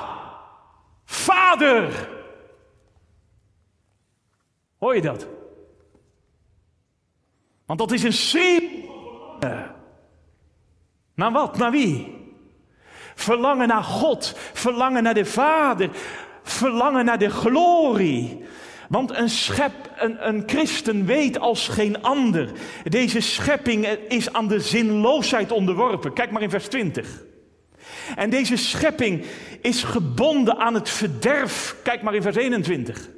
Vader. 1.05 2.09
Hoor 4.77 4.95
je 4.95 5.01
dat? 5.01 5.27
Want 7.65 7.79
dat 7.79 7.91
is 7.91 8.03
een 8.03 8.13
schreeuw. 8.13 8.69
Naar 11.13 11.31
wat? 11.31 11.57
Naar 11.57 11.71
wie? 11.71 12.17
Verlangen 13.15 13.67
naar 13.67 13.83
God, 13.83 14.33
verlangen 14.53 15.03
naar 15.03 15.13
de 15.13 15.25
Vader, 15.25 15.89
verlangen 16.43 17.05
naar 17.05 17.17
de 17.17 17.29
glorie. 17.29 18.45
Want 18.89 19.17
een, 19.17 19.29
schep, 19.29 19.91
een, 19.97 20.27
een 20.27 20.43
christen 20.45 21.05
weet 21.05 21.39
als 21.39 21.67
geen 21.67 22.01
ander. 22.01 22.51
Deze 22.83 23.19
schepping 23.19 23.87
is 23.87 24.33
aan 24.33 24.47
de 24.47 24.59
zinloosheid 24.59 25.51
onderworpen. 25.51 26.13
Kijk 26.13 26.31
maar 26.31 26.41
in 26.41 26.49
vers 26.49 26.67
20. 26.67 27.23
En 28.15 28.29
deze 28.29 28.55
schepping 28.55 29.25
is 29.61 29.83
gebonden 29.83 30.57
aan 30.57 30.73
het 30.73 30.89
verderf. 30.89 31.75
Kijk 31.83 32.01
maar 32.01 32.15
in 32.15 32.21
vers 32.21 32.35
21. 32.35 33.09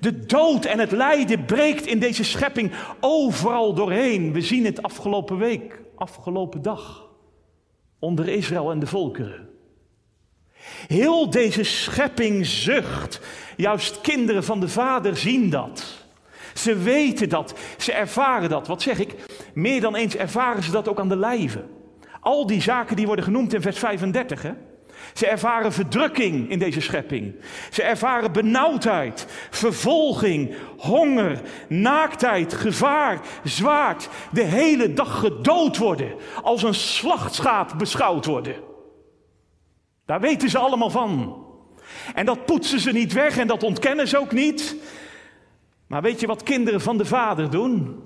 De 0.00 0.26
dood 0.26 0.64
en 0.64 0.78
het 0.78 0.92
lijden 0.92 1.44
breekt 1.44 1.86
in 1.86 1.98
deze 1.98 2.24
schepping 2.24 2.72
overal 3.00 3.74
doorheen. 3.74 4.32
We 4.32 4.40
zien 4.40 4.64
het 4.64 4.82
afgelopen 4.82 5.38
week, 5.38 5.80
afgelopen 5.96 6.62
dag 6.62 7.08
onder 7.98 8.28
Israël 8.28 8.70
en 8.70 8.78
de 8.78 8.86
volkeren. 8.86 9.55
Heel 10.86 11.30
deze 11.30 11.62
schepping 11.62 12.46
zucht. 12.46 13.20
Juist 13.56 14.00
kinderen 14.00 14.44
van 14.44 14.60
de 14.60 14.68
Vader 14.68 15.16
zien 15.16 15.50
dat. 15.50 16.04
Ze 16.54 16.76
weten 16.76 17.28
dat, 17.28 17.54
ze 17.78 17.92
ervaren 17.92 18.48
dat. 18.48 18.66
Wat 18.66 18.82
zeg 18.82 18.98
ik? 18.98 19.14
Meer 19.54 19.80
dan 19.80 19.94
eens 19.94 20.16
ervaren 20.16 20.62
ze 20.62 20.70
dat 20.70 20.88
ook 20.88 21.00
aan 21.00 21.08
de 21.08 21.16
lijve. 21.16 21.64
Al 22.20 22.46
die 22.46 22.62
zaken 22.62 22.96
die 22.96 23.06
worden 23.06 23.24
genoemd 23.24 23.54
in 23.54 23.62
vers 23.62 23.78
35. 23.78 24.42
Hè? 24.42 24.52
Ze 25.14 25.26
ervaren 25.26 25.72
verdrukking 25.72 26.50
in 26.50 26.58
deze 26.58 26.80
schepping. 26.80 27.34
Ze 27.70 27.82
ervaren 27.82 28.32
benauwdheid, 28.32 29.26
vervolging, 29.50 30.54
honger, 30.76 31.40
naaktheid, 31.68 32.54
gevaar, 32.54 33.20
zwaard. 33.44 34.08
De 34.32 34.42
hele 34.42 34.92
dag 34.92 35.18
gedood 35.18 35.76
worden, 35.76 36.14
als 36.42 36.62
een 36.62 36.74
slachtschaap 36.74 37.74
beschouwd 37.78 38.26
worden. 38.26 38.54
Daar 40.06 40.20
weten 40.20 40.50
ze 40.50 40.58
allemaal 40.58 40.90
van. 40.90 41.44
En 42.14 42.26
dat 42.26 42.44
poetsen 42.44 42.80
ze 42.80 42.92
niet 42.92 43.12
weg 43.12 43.38
en 43.38 43.46
dat 43.46 43.62
ontkennen 43.62 44.08
ze 44.08 44.18
ook 44.18 44.32
niet. 44.32 44.76
Maar 45.86 46.02
weet 46.02 46.20
je 46.20 46.26
wat 46.26 46.42
kinderen 46.42 46.80
van 46.80 46.98
de 46.98 47.04
Vader 47.04 47.50
doen? 47.50 48.02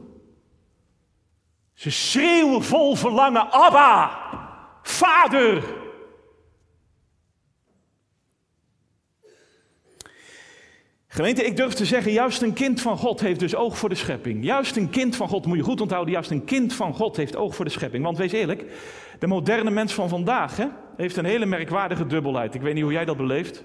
Ze 1.74 1.90
schreeuwen 1.90 2.62
vol 2.62 2.96
verlangen: 2.96 3.50
Abba, 3.50 4.18
Vader. 4.82 5.78
Gemeente, 11.12 11.44
ik 11.44 11.56
durf 11.56 11.72
te 11.72 11.84
zeggen, 11.84 12.12
juist 12.12 12.42
een 12.42 12.52
kind 12.52 12.80
van 12.80 12.96
God 12.96 13.20
heeft 13.20 13.40
dus 13.40 13.54
oog 13.54 13.78
voor 13.78 13.88
de 13.88 13.94
schepping. 13.94 14.44
Juist 14.44 14.76
een 14.76 14.90
kind 14.90 15.16
van 15.16 15.28
God, 15.28 15.46
moet 15.46 15.56
je 15.56 15.62
goed 15.62 15.80
onthouden, 15.80 16.12
juist 16.12 16.30
een 16.30 16.44
kind 16.44 16.74
van 16.74 16.94
God 16.94 17.16
heeft 17.16 17.36
oog 17.36 17.54
voor 17.54 17.64
de 17.64 17.70
schepping. 17.70 18.04
Want 18.04 18.18
wees 18.18 18.32
eerlijk, 18.32 18.64
de 19.20 19.26
moderne 19.26 19.70
mens 19.70 19.94
van 19.94 20.08
vandaag 20.08 20.56
hè, 20.56 20.66
heeft 20.96 21.16
een 21.16 21.24
hele 21.24 21.46
merkwaardige 21.46 22.06
dubbelheid. 22.06 22.54
Ik 22.54 22.60
weet 22.62 22.74
niet 22.74 22.82
hoe 22.82 22.92
jij 22.92 23.04
dat 23.04 23.16
beleeft. 23.16 23.64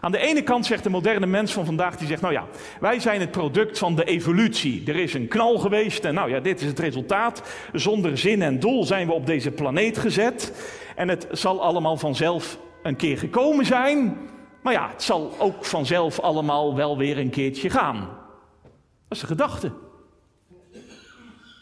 Aan 0.00 0.12
de 0.12 0.18
ene 0.18 0.42
kant 0.42 0.66
zegt 0.66 0.82
de 0.82 0.90
moderne 0.90 1.26
mens 1.26 1.52
van 1.52 1.64
vandaag, 1.64 1.96
die 1.96 2.06
zegt, 2.06 2.20
nou 2.20 2.32
ja, 2.32 2.46
wij 2.80 3.00
zijn 3.00 3.20
het 3.20 3.30
product 3.30 3.78
van 3.78 3.94
de 3.94 4.04
evolutie. 4.04 4.82
Er 4.86 4.96
is 4.96 5.14
een 5.14 5.28
knal 5.28 5.58
geweest 5.58 6.04
en 6.04 6.14
nou 6.14 6.30
ja, 6.30 6.40
dit 6.40 6.60
is 6.60 6.66
het 6.66 6.78
resultaat. 6.78 7.42
Zonder 7.72 8.18
zin 8.18 8.42
en 8.42 8.60
doel 8.60 8.84
zijn 8.84 9.06
we 9.06 9.12
op 9.12 9.26
deze 9.26 9.50
planeet 9.50 9.98
gezet. 9.98 10.52
En 10.96 11.08
het 11.08 11.26
zal 11.30 11.62
allemaal 11.62 11.96
vanzelf 11.96 12.58
een 12.82 12.96
keer 12.96 13.18
gekomen 13.18 13.66
zijn. 13.66 14.16
Maar 14.62 14.72
ja, 14.72 14.88
het 14.88 15.02
zal 15.02 15.34
ook 15.38 15.64
vanzelf 15.64 16.20
allemaal 16.20 16.76
wel 16.76 16.96
weer 16.96 17.18
een 17.18 17.30
keertje 17.30 17.70
gaan. 17.70 18.08
Dat 19.08 19.16
is 19.16 19.20
de 19.20 19.26
gedachte. 19.26 19.72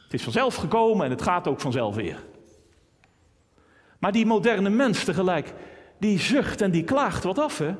Het 0.04 0.12
is 0.12 0.22
vanzelf 0.22 0.54
gekomen 0.54 1.04
en 1.04 1.10
het 1.10 1.22
gaat 1.22 1.48
ook 1.48 1.60
vanzelf 1.60 1.94
weer. 1.94 2.16
Maar 4.04 4.12
die 4.12 4.26
moderne 4.26 4.70
mens 4.70 5.04
tegelijk, 5.04 5.54
die 5.98 6.18
zucht 6.18 6.60
en 6.60 6.70
die 6.70 6.84
klaagt 6.84 7.24
wat 7.24 7.38
af, 7.38 7.58
hè? 7.58 7.74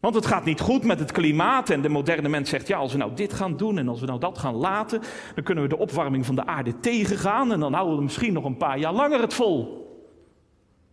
Want 0.00 0.14
het 0.14 0.26
gaat 0.26 0.44
niet 0.44 0.60
goed 0.60 0.84
met 0.84 0.98
het 0.98 1.12
klimaat 1.12 1.70
en 1.70 1.82
de 1.82 1.88
moderne 1.88 2.28
mens 2.28 2.50
zegt, 2.50 2.66
ja, 2.66 2.76
als 2.76 2.92
we 2.92 2.98
nou 2.98 3.14
dit 3.14 3.32
gaan 3.32 3.56
doen 3.56 3.78
en 3.78 3.88
als 3.88 4.00
we 4.00 4.06
nou 4.06 4.20
dat 4.20 4.38
gaan 4.38 4.54
laten, 4.54 5.02
dan 5.34 5.44
kunnen 5.44 5.64
we 5.64 5.70
de 5.70 5.78
opwarming 5.78 6.26
van 6.26 6.34
de 6.34 6.46
aarde 6.46 6.80
tegengaan 6.80 7.52
en 7.52 7.60
dan 7.60 7.72
houden 7.72 7.96
we 7.96 8.02
misschien 8.02 8.32
nog 8.32 8.44
een 8.44 8.56
paar 8.56 8.78
jaar 8.78 8.92
langer 8.92 9.20
het 9.20 9.34
vol. 9.34 9.64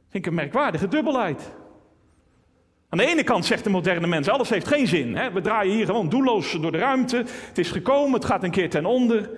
Vind 0.10 0.26
ik 0.26 0.26
een 0.26 0.38
merkwaardige 0.38 0.88
dubbelheid. 0.88 1.56
Aan 2.90 2.98
de 2.98 3.06
ene 3.08 3.24
kant 3.24 3.46
zegt 3.46 3.64
de 3.64 3.70
moderne 3.70 4.08
mens, 4.08 4.30
alles 4.30 4.50
heeft 4.50 4.68
geen 4.68 4.88
zin. 4.88 5.16
Hè? 5.16 5.32
We 5.32 5.42
draaien 5.42 5.76
hier 5.76 5.86
gewoon 5.86 6.10
doelloos 6.10 6.58
door 6.62 6.72
de 6.72 6.78
ruimte. 6.78 7.18
Het 7.48 7.58
is 7.58 7.72
gekomen, 7.72 8.14
het 8.14 8.26
gaat 8.26 8.44
een 8.44 8.52
keer 8.52 8.70
ten 8.70 8.86
onder. 8.86 9.30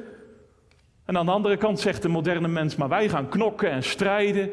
En 1.05 1.17
aan 1.17 1.25
de 1.25 1.31
andere 1.31 1.57
kant 1.57 1.79
zegt 1.79 2.01
de 2.01 2.07
moderne 2.07 2.47
mens, 2.47 2.75
maar 2.75 2.89
wij 2.89 3.09
gaan 3.09 3.29
knokken 3.29 3.69
en 3.69 3.83
strijden. 3.83 4.49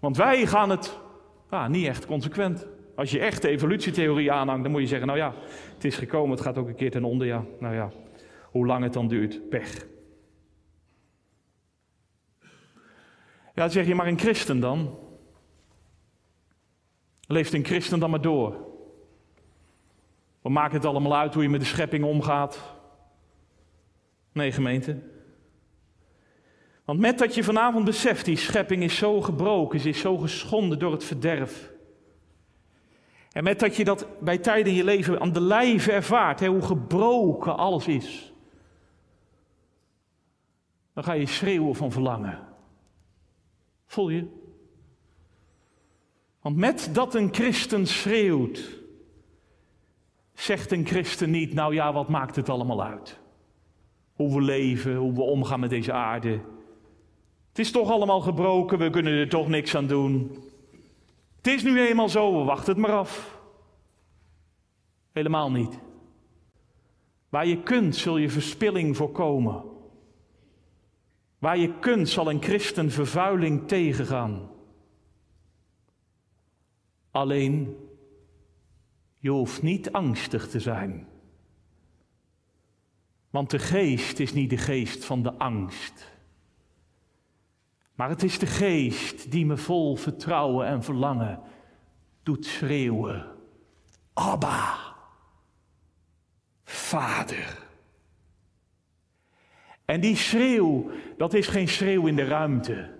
Want 0.00 0.16
wij 0.16 0.46
gaan 0.46 0.70
het 0.70 0.98
ah, 1.48 1.68
niet 1.68 1.86
echt 1.86 2.06
consequent. 2.06 2.66
Als 2.96 3.10
je 3.10 3.18
echt 3.18 3.42
de 3.42 3.48
evolutietheorie 3.48 4.32
aanhangt, 4.32 4.62
dan 4.62 4.72
moet 4.72 4.80
je 4.80 4.86
zeggen, 4.86 5.06
nou 5.06 5.18
ja, 5.18 5.34
het 5.74 5.84
is 5.84 5.96
gekomen, 5.96 6.30
het 6.30 6.40
gaat 6.40 6.58
ook 6.58 6.68
een 6.68 6.74
keer 6.74 6.90
ten 6.90 7.04
onder. 7.04 7.26
Ja, 7.26 7.44
nou 7.58 7.74
ja, 7.74 7.90
hoe 8.50 8.66
lang 8.66 8.82
het 8.82 8.92
dan 8.92 9.08
duurt, 9.08 9.48
pech. 9.48 9.86
Ja, 13.54 13.68
zeg 13.68 13.86
je 13.86 13.94
maar 13.94 14.06
een 14.06 14.18
christen 14.18 14.60
dan. 14.60 14.98
Leeft 17.26 17.52
een 17.52 17.64
christen 17.64 17.98
dan 17.98 18.10
maar 18.10 18.20
door. 18.20 18.70
Wat 20.42 20.52
maakt 20.52 20.72
het 20.72 20.84
allemaal 20.84 21.16
uit 21.16 21.34
hoe 21.34 21.42
je 21.42 21.48
met 21.48 21.60
de 21.60 21.66
schepping 21.66 22.04
omgaat? 22.04 22.74
Nee, 24.32 24.52
gemeente. 24.52 25.02
Want 26.84 26.98
met 26.98 27.18
dat 27.18 27.34
je 27.34 27.44
vanavond 27.44 27.84
beseft, 27.84 28.24
die 28.24 28.36
schepping 28.36 28.82
is 28.82 28.96
zo 28.96 29.20
gebroken, 29.20 29.80
ze 29.80 29.88
is 29.88 30.00
zo 30.00 30.16
geschonden 30.16 30.78
door 30.78 30.92
het 30.92 31.04
verderf. 31.04 31.70
En 33.32 33.44
met 33.44 33.60
dat 33.60 33.76
je 33.76 33.84
dat 33.84 34.06
bij 34.20 34.38
tijden 34.38 34.72
in 34.72 34.78
je 34.78 34.84
leven 34.84 35.20
aan 35.20 35.32
de 35.32 35.40
lijve 35.40 35.92
ervaart, 35.92 36.40
hè, 36.40 36.46
hoe 36.46 36.62
gebroken 36.62 37.56
alles 37.56 37.86
is. 37.86 38.32
Dan 40.94 41.04
ga 41.04 41.12
je 41.12 41.26
schreeuwen 41.26 41.74
van 41.74 41.92
verlangen. 41.92 42.38
Voel 43.86 44.08
je? 44.08 44.26
Want 46.40 46.56
met 46.56 46.90
dat 46.92 47.14
een 47.14 47.34
christen 47.34 47.86
schreeuwt, 47.86 48.78
zegt 50.34 50.72
een 50.72 50.86
christen 50.86 51.30
niet, 51.30 51.54
nou 51.54 51.74
ja, 51.74 51.92
wat 51.92 52.08
maakt 52.08 52.36
het 52.36 52.48
allemaal 52.48 52.84
uit? 52.84 53.18
Hoe 54.12 54.34
we 54.34 54.40
leven, 54.40 54.96
hoe 54.96 55.12
we 55.12 55.22
omgaan 55.22 55.60
met 55.60 55.70
deze 55.70 55.92
aarde. 55.92 56.40
Het 57.52 57.60
is 57.60 57.70
toch 57.70 57.90
allemaal 57.90 58.20
gebroken, 58.20 58.78
we 58.78 58.90
kunnen 58.90 59.12
er 59.12 59.28
toch 59.28 59.48
niks 59.48 59.74
aan 59.74 59.86
doen. 59.86 60.36
Het 61.36 61.46
is 61.46 61.62
nu 61.62 61.80
eenmaal 61.80 62.08
zo, 62.08 62.38
we 62.38 62.44
wachten 62.44 62.72
het 62.72 62.82
maar 62.82 62.92
af. 62.92 63.40
Helemaal 65.12 65.50
niet. 65.50 65.78
Waar 67.28 67.46
je 67.46 67.62
kunt, 67.62 67.96
zul 67.96 68.16
je 68.16 68.30
verspilling 68.30 68.96
voorkomen. 68.96 69.64
Waar 71.38 71.58
je 71.58 71.78
kunt, 71.78 72.08
zal 72.08 72.30
een 72.30 72.42
christen 72.42 72.90
vervuiling 72.90 73.68
tegengaan. 73.68 74.50
Alleen, 77.10 77.76
je 79.18 79.30
hoeft 79.30 79.62
niet 79.62 79.92
angstig 79.92 80.48
te 80.48 80.60
zijn. 80.60 81.08
Want 83.30 83.50
de 83.50 83.58
geest 83.58 84.18
is 84.18 84.32
niet 84.32 84.50
de 84.50 84.56
geest 84.56 85.04
van 85.04 85.22
de 85.22 85.32
angst. 85.32 86.11
Maar 87.94 88.08
het 88.08 88.22
is 88.22 88.38
de 88.38 88.46
geest 88.46 89.30
die 89.30 89.46
me 89.46 89.56
vol 89.56 89.96
vertrouwen 89.96 90.66
en 90.66 90.82
verlangen 90.82 91.40
doet 92.22 92.46
schreeuwen. 92.46 93.26
Abba, 94.12 94.78
Vader. 96.64 97.58
En 99.84 100.00
die 100.00 100.16
schreeuw, 100.16 100.90
dat 101.16 101.34
is 101.34 101.46
geen 101.46 101.68
schreeuw 101.68 102.06
in 102.06 102.16
de 102.16 102.24
ruimte. 102.24 102.90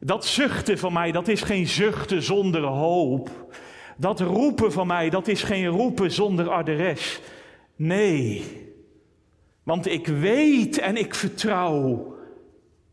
Dat 0.00 0.24
zuchten 0.24 0.78
van 0.78 0.92
mij, 0.92 1.12
dat 1.12 1.28
is 1.28 1.42
geen 1.42 1.66
zuchten 1.66 2.22
zonder 2.22 2.62
hoop. 2.62 3.54
Dat 3.96 4.20
roepen 4.20 4.72
van 4.72 4.86
mij, 4.86 5.10
dat 5.10 5.28
is 5.28 5.42
geen 5.42 5.66
roepen 5.66 6.12
zonder 6.12 6.50
adres. 6.50 7.20
Nee, 7.76 8.44
want 9.62 9.86
ik 9.86 10.06
weet 10.06 10.78
en 10.78 10.96
ik 10.96 11.14
vertrouw, 11.14 12.16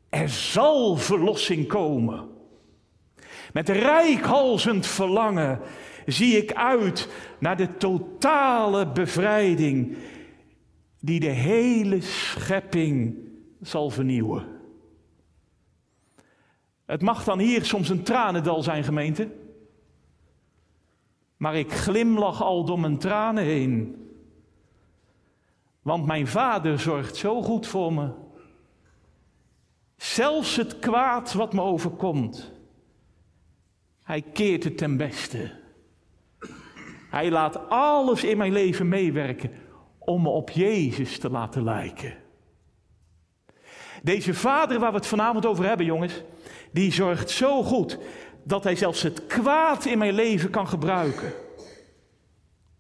er 0.09 0.29
zal 0.29 0.95
verlossing 0.95 1.67
komen. 1.67 2.29
Met 3.53 3.69
rijkhalzend 3.69 4.85
verlangen 4.85 5.59
zie 6.05 6.37
ik 6.37 6.53
uit 6.53 7.09
naar 7.39 7.57
de 7.57 7.77
totale 7.77 8.91
bevrijding 8.91 9.97
die 10.99 11.19
de 11.19 11.29
hele 11.29 12.01
schepping 12.01 13.17
zal 13.61 13.89
vernieuwen. 13.89 14.55
Het 16.85 17.01
mag 17.01 17.23
dan 17.23 17.39
hier 17.39 17.65
soms 17.65 17.89
een 17.89 18.03
tranendal 18.03 18.63
zijn, 18.63 18.83
gemeente. 18.83 19.31
Maar 21.37 21.55
ik 21.55 21.71
glimlach 21.71 22.41
al 22.41 22.65
door 22.65 22.79
mijn 22.79 22.97
tranen 22.97 23.43
heen. 23.43 23.95
Want 25.81 26.05
mijn 26.05 26.27
vader 26.27 26.79
zorgt 26.79 27.15
zo 27.15 27.41
goed 27.41 27.67
voor 27.67 27.93
me. 27.93 28.09
Zelfs 29.97 30.55
het 30.55 30.79
kwaad 30.79 31.33
wat 31.33 31.53
me 31.53 31.61
overkomt, 31.61 32.51
hij 34.03 34.21
keert 34.21 34.63
het 34.63 34.77
ten 34.77 34.97
beste. 34.97 35.51
Hij 37.09 37.31
laat 37.31 37.69
alles 37.69 38.23
in 38.23 38.37
mijn 38.37 38.51
leven 38.51 38.87
meewerken 38.87 39.51
om 39.99 40.21
me 40.21 40.29
op 40.29 40.49
Jezus 40.49 41.19
te 41.19 41.29
laten 41.29 41.63
lijken. 41.63 42.15
Deze 44.03 44.33
vader 44.33 44.79
waar 44.79 44.91
we 44.91 44.97
het 44.97 45.07
vanavond 45.07 45.45
over 45.45 45.65
hebben, 45.65 45.85
jongens, 45.85 46.21
die 46.71 46.91
zorgt 46.91 47.29
zo 47.29 47.63
goed 47.63 47.97
dat 48.43 48.63
hij 48.63 48.75
zelfs 48.75 49.01
het 49.01 49.25
kwaad 49.25 49.85
in 49.85 49.97
mijn 49.97 50.13
leven 50.13 50.49
kan 50.49 50.67
gebruiken 50.67 51.33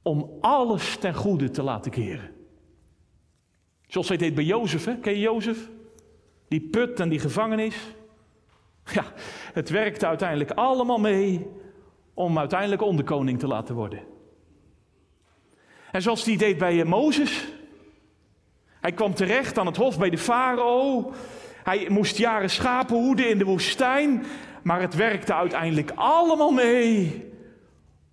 om 0.01 0.37
alles 0.41 0.97
ten 0.97 1.13
goede 1.13 1.49
te 1.49 1.63
laten 1.63 1.91
keren. 1.91 2.31
Zoals 3.87 4.07
hij 4.07 4.17
deed 4.17 4.35
bij 4.35 4.43
Jozef, 4.43 4.85
hè? 4.85 4.97
ken 4.97 5.13
je 5.13 5.19
Jozef? 5.19 5.69
Die 6.47 6.61
put 6.61 6.99
en 6.99 7.09
die 7.09 7.19
gevangenis. 7.19 7.75
Ja, 8.93 9.03
het 9.53 9.69
werkte 9.69 10.07
uiteindelijk 10.07 10.51
allemaal 10.51 10.99
mee 10.99 11.47
om 12.13 12.39
uiteindelijk 12.39 12.81
onderkoning 12.81 13.39
te 13.39 13.47
laten 13.47 13.75
worden. 13.75 13.99
En 15.91 16.01
zoals 16.01 16.25
hij 16.25 16.37
deed 16.37 16.57
bij 16.57 16.83
Mozes. 16.83 17.47
Hij 18.81 18.91
kwam 18.91 19.13
terecht 19.13 19.57
aan 19.57 19.65
het 19.65 19.77
hof 19.77 19.97
bij 19.97 20.09
de 20.09 20.17
farao. 20.17 21.13
Hij 21.63 21.85
moest 21.89 22.17
jaren 22.17 22.49
schapen 22.49 22.95
hoeden 22.95 23.29
in 23.29 23.37
de 23.37 23.45
woestijn. 23.45 24.25
Maar 24.63 24.81
het 24.81 24.95
werkte 24.95 25.33
uiteindelijk 25.33 25.91
allemaal 25.95 26.51
mee 26.51 27.25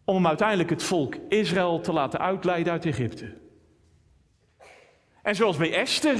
om 0.05 0.27
uiteindelijk 0.27 0.71
het 0.71 0.83
volk 0.83 1.15
Israël 1.29 1.81
te 1.81 1.93
laten 1.93 2.21
uitleiden 2.21 2.73
uit 2.73 2.87
Egypte. 2.87 3.35
En 5.23 5.35
zoals 5.35 5.57
bij 5.57 5.75
Esther, 5.75 6.17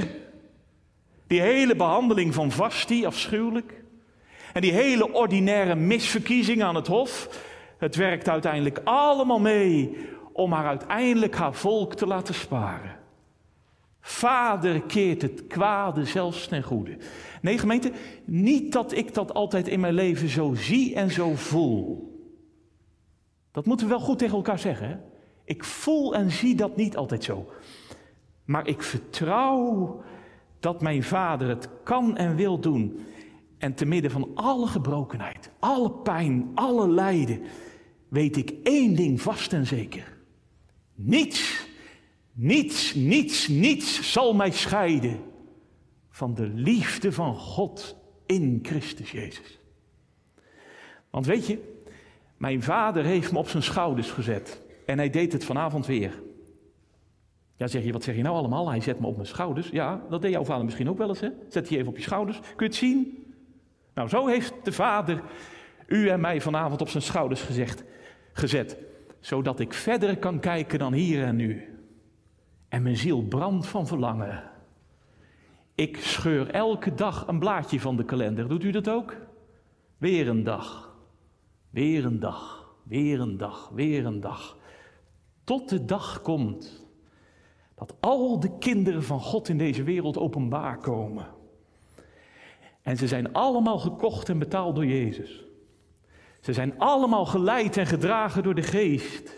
die 1.27 1.41
hele 1.41 1.75
behandeling 1.75 2.33
van 2.33 2.51
Vasti, 2.51 3.05
afschuwelijk. 3.05 3.83
En 4.53 4.61
die 4.61 4.71
hele 4.71 5.13
ordinaire 5.13 5.75
misverkiezing 5.75 6.63
aan 6.63 6.75
het 6.75 6.87
hof. 6.87 7.43
Het 7.77 7.95
werkt 7.95 8.29
uiteindelijk 8.29 8.81
allemaal 8.83 9.39
mee 9.39 9.97
om 10.33 10.51
haar 10.51 10.65
uiteindelijk 10.67 11.35
haar 11.35 11.53
volk 11.53 11.93
te 11.93 12.07
laten 12.07 12.33
sparen. 12.33 12.99
Vader 14.01 14.81
keert 14.81 15.21
het 15.21 15.47
kwade 15.47 16.05
zelfs 16.05 16.47
ten 16.47 16.63
goede. 16.63 16.97
Nee, 17.41 17.57
gemeente, 17.57 17.91
niet 18.25 18.71
dat 18.71 18.91
ik 18.91 19.13
dat 19.13 19.33
altijd 19.33 19.67
in 19.67 19.79
mijn 19.79 19.93
leven 19.93 20.29
zo 20.29 20.53
zie 20.53 20.95
en 20.95 21.11
zo 21.11 21.35
voel. 21.35 22.13
Dat 23.51 23.65
moeten 23.65 23.87
we 23.87 23.93
wel 23.93 24.03
goed 24.03 24.19
tegen 24.19 24.35
elkaar 24.35 24.59
zeggen. 24.59 24.87
Hè? 24.87 24.95
Ik 25.43 25.63
voel 25.63 26.15
en 26.15 26.31
zie 26.31 26.55
dat 26.55 26.75
niet 26.75 26.97
altijd 26.97 27.23
zo. 27.23 27.51
Maar 28.45 28.67
ik 28.67 28.81
vertrouw 28.81 30.03
dat 30.65 30.81
mijn 30.81 31.03
vader 31.03 31.47
het 31.47 31.69
kan 31.83 32.17
en 32.17 32.35
wil 32.35 32.59
doen. 32.59 32.99
En 33.57 33.73
te 33.73 33.85
midden 33.85 34.11
van 34.11 34.31
alle 34.35 34.67
gebrokenheid, 34.67 35.49
alle 35.59 35.91
pijn, 35.91 36.51
alle 36.55 36.89
lijden, 36.89 37.41
weet 38.07 38.37
ik 38.37 38.53
één 38.63 38.95
ding 38.95 39.21
vast 39.21 39.53
en 39.53 39.67
zeker. 39.67 40.17
Niets, 40.95 41.67
niets, 42.31 42.93
niets, 42.93 43.47
niets 43.47 44.11
zal 44.11 44.33
mij 44.33 44.51
scheiden 44.51 45.19
van 46.09 46.33
de 46.33 46.47
liefde 46.47 47.11
van 47.11 47.35
God 47.35 47.95
in 48.25 48.59
Christus 48.61 49.11
Jezus. 49.11 49.59
Want 51.09 51.25
weet 51.25 51.47
je, 51.47 51.59
mijn 52.37 52.63
vader 52.63 53.03
heeft 53.03 53.31
me 53.31 53.37
op 53.37 53.49
zijn 53.49 53.63
schouders 53.63 54.11
gezet 54.11 54.61
en 54.85 54.97
hij 54.97 55.09
deed 55.09 55.31
het 55.31 55.45
vanavond 55.45 55.85
weer. 55.85 56.21
Ja, 57.55 57.67
zeg 57.67 57.83
je, 57.83 57.91
wat 57.91 58.03
zeg 58.03 58.15
je 58.15 58.21
nou 58.21 58.35
allemaal? 58.35 58.69
Hij 58.69 58.81
zet 58.81 58.99
me 58.99 59.07
op 59.07 59.15
mijn 59.15 59.27
schouders. 59.27 59.69
Ja, 59.69 60.01
dat 60.09 60.21
deed 60.21 60.31
jouw 60.31 60.43
vader 60.43 60.65
misschien 60.65 60.89
ook 60.89 60.97
wel 60.97 61.09
eens, 61.09 61.19
hè? 61.19 61.29
Zet 61.49 61.69
je 61.69 61.77
even 61.77 61.89
op 61.89 61.97
je 61.97 62.03
schouders. 62.03 62.39
Kun 62.39 62.53
je 62.57 62.63
het 62.65 62.75
zien? 62.75 63.25
Nou, 63.93 64.09
zo 64.09 64.27
heeft 64.27 64.53
de 64.63 64.71
vader 64.71 65.21
u 65.87 66.07
en 66.07 66.19
mij 66.19 66.41
vanavond 66.41 66.81
op 66.81 66.89
zijn 66.89 67.03
schouders 67.03 67.41
gezet 68.33 68.77
zodat 69.25 69.59
ik 69.59 69.73
verder 69.73 70.17
kan 70.17 70.39
kijken 70.39 70.79
dan 70.79 70.93
hier 70.93 71.23
en 71.23 71.35
nu. 71.35 71.79
En 72.69 72.83
mijn 72.83 72.97
ziel 72.97 73.23
brandt 73.23 73.67
van 73.67 73.87
verlangen. 73.87 74.43
Ik 75.75 75.97
scheur 75.97 76.49
elke 76.49 76.93
dag 76.93 77.27
een 77.27 77.39
blaadje 77.39 77.79
van 77.79 77.95
de 77.95 78.05
kalender. 78.05 78.47
Doet 78.47 78.63
u 78.63 78.71
dat 78.71 78.89
ook? 78.89 79.15
Weer 79.97 80.27
een 80.27 80.43
dag. 80.43 80.95
Weer 81.69 82.05
een 82.05 82.19
dag. 82.19 82.69
Weer 82.83 83.19
een 83.19 83.37
dag. 83.37 83.69
Weer 83.73 84.05
een 84.05 84.19
dag. 84.19 84.57
Tot 85.43 85.69
de 85.69 85.85
dag 85.85 86.21
komt 86.21 86.84
dat 87.75 87.93
al 87.99 88.39
de 88.39 88.57
kinderen 88.59 89.03
van 89.03 89.19
God 89.19 89.49
in 89.49 89.57
deze 89.57 89.83
wereld 89.83 90.17
openbaar 90.17 90.77
komen. 90.77 91.27
En 92.81 92.97
ze 92.97 93.07
zijn 93.07 93.33
allemaal 93.33 93.79
gekocht 93.79 94.29
en 94.29 94.39
betaald 94.39 94.75
door 94.75 94.85
Jezus. 94.85 95.43
Ze 96.41 96.53
zijn 96.53 96.79
allemaal 96.79 97.25
geleid 97.25 97.77
en 97.77 97.85
gedragen 97.85 98.43
door 98.43 98.55
de 98.55 98.61
geest. 98.61 99.33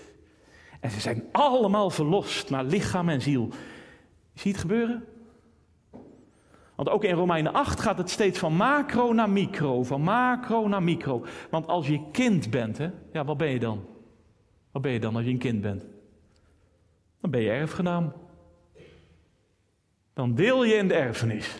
En 0.79 0.91
ze 0.91 0.99
zijn 0.99 1.23
allemaal 1.31 1.89
verlost 1.89 2.49
naar 2.49 2.63
lichaam 2.63 3.09
en 3.09 3.21
ziel. 3.21 3.49
Zie 4.33 4.43
je 4.43 4.49
het 4.49 4.57
gebeuren? 4.57 5.03
Want 6.75 6.89
ook 6.89 7.03
in 7.03 7.15
Romeinen 7.15 7.53
8 7.53 7.79
gaat 7.79 7.97
het 7.97 8.09
steeds 8.09 8.39
van 8.39 8.53
macro 8.53 9.13
naar 9.13 9.29
micro, 9.29 9.83
van 9.83 10.01
macro 10.01 10.67
naar 10.67 10.83
micro. 10.83 11.25
Want 11.49 11.67
als 11.67 11.87
je 11.87 12.01
kind 12.11 12.49
bent, 12.49 12.77
hè, 12.77 12.89
ja, 13.11 13.25
wat 13.25 13.37
ben 13.37 13.49
je 13.49 13.59
dan? 13.59 13.85
Wat 14.71 14.81
ben 14.81 14.91
je 14.91 14.99
dan 14.99 15.15
als 15.15 15.25
je 15.25 15.31
een 15.31 15.37
kind 15.37 15.61
bent? 15.61 15.85
Dan 17.21 17.31
ben 17.31 17.41
je 17.41 17.49
erfgenaam. 17.49 18.13
Dan 20.17 20.35
deel 20.35 20.63
je 20.63 20.73
in 20.73 20.87
de 20.87 20.93
erfenis. 20.93 21.57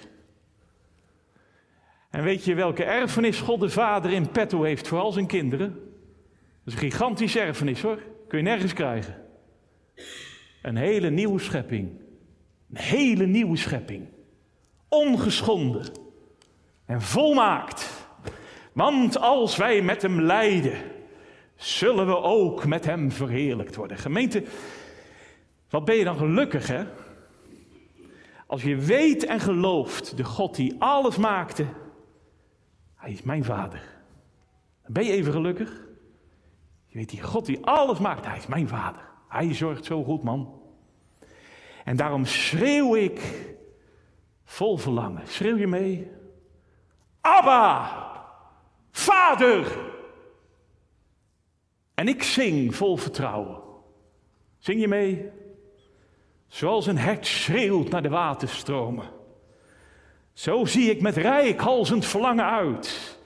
En 2.09 2.23
weet 2.23 2.43
je 2.43 2.55
welke 2.55 2.83
erfenis 2.83 3.39
God 3.39 3.59
de 3.59 3.69
Vader 3.69 4.11
in 4.11 4.31
petto 4.31 4.63
heeft 4.63 4.87
voor 4.87 4.99
al 4.99 5.11
zijn 5.11 5.27
kinderen? 5.27 5.73
Dat 5.73 5.81
is 6.65 6.73
een 6.73 6.79
gigantische 6.79 7.39
erfenis 7.39 7.81
hoor. 7.81 7.99
Kun 8.27 8.37
je 8.37 8.43
nergens 8.43 8.73
krijgen. 8.73 9.15
Een 10.61 10.75
hele 10.75 11.09
nieuwe 11.09 11.39
schepping. 11.39 11.89
Een 12.69 12.81
hele 12.81 13.25
nieuwe 13.25 13.57
schepping. 13.57 14.07
Ongeschonden. 14.87 15.91
En 16.85 17.01
volmaakt. 17.01 18.07
Want 18.73 19.19
als 19.19 19.55
wij 19.55 19.81
met 19.81 20.01
hem 20.01 20.21
lijden, 20.21 20.77
zullen 21.55 22.07
we 22.07 22.17
ook 22.17 22.65
met 22.65 22.85
hem 22.85 23.11
verheerlijkt 23.11 23.75
worden. 23.75 23.97
Gemeente, 23.97 24.43
wat 25.69 25.85
ben 25.85 25.95
je 25.95 26.03
dan 26.03 26.17
gelukkig 26.17 26.67
hè? 26.67 26.83
Als 28.47 28.63
je 28.63 28.75
weet 28.75 29.25
en 29.25 29.39
gelooft, 29.39 30.17
de 30.17 30.23
God 30.23 30.55
die 30.55 30.75
alles 30.79 31.17
maakte, 31.17 31.65
hij 32.95 33.11
is 33.11 33.21
mijn 33.21 33.43
vader. 33.43 33.81
Ben 34.85 35.03
je 35.03 35.11
even 35.11 35.31
gelukkig. 35.31 35.85
Je 36.85 36.97
weet 36.97 37.09
die 37.09 37.21
God 37.21 37.45
die 37.45 37.65
alles 37.65 37.99
maakt, 37.99 38.25
hij 38.25 38.37
is 38.37 38.47
mijn 38.47 38.67
vader. 38.67 39.01
Hij 39.27 39.53
zorgt 39.53 39.85
zo 39.85 40.03
goed, 40.03 40.23
man. 40.23 40.61
En 41.83 41.95
daarom 41.97 42.25
schreeuw 42.25 42.95
ik 42.95 43.21
vol 44.43 44.77
verlangen. 44.77 45.27
Schreeuw 45.27 45.57
je 45.57 45.67
mee? 45.67 46.11
Abba, 47.21 47.89
vader. 48.91 49.77
En 51.93 52.07
ik 52.07 52.23
zing 52.23 52.75
vol 52.75 52.97
vertrouwen. 52.97 53.61
Zing 54.57 54.79
je 54.79 54.87
mee? 54.87 55.29
Zoals 56.47 56.87
een 56.87 56.97
hert 56.97 57.27
schreeuwt 57.27 57.89
naar 57.89 58.01
de 58.01 58.09
waterstromen. 58.09 59.05
Zo 60.33 60.65
zie 60.65 60.89
ik 60.89 61.01
met 61.01 61.17
rijkhalzend 61.17 62.05
verlangen 62.05 62.45
uit 62.45 63.19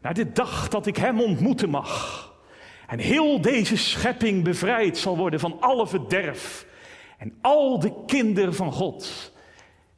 naar 0.00 0.14
de 0.14 0.32
dag 0.32 0.68
dat 0.68 0.86
ik 0.86 0.96
Hem 0.96 1.20
ontmoeten 1.20 1.70
mag. 1.70 2.20
En 2.86 2.98
heel 2.98 3.40
deze 3.40 3.76
schepping 3.76 4.44
bevrijd 4.44 4.98
zal 4.98 5.16
worden 5.16 5.40
van 5.40 5.60
alle 5.60 5.86
verderf. 5.86 6.66
En 7.18 7.38
al 7.40 7.78
de 7.78 7.92
kinderen 8.06 8.54
van 8.54 8.72
God 8.72 9.32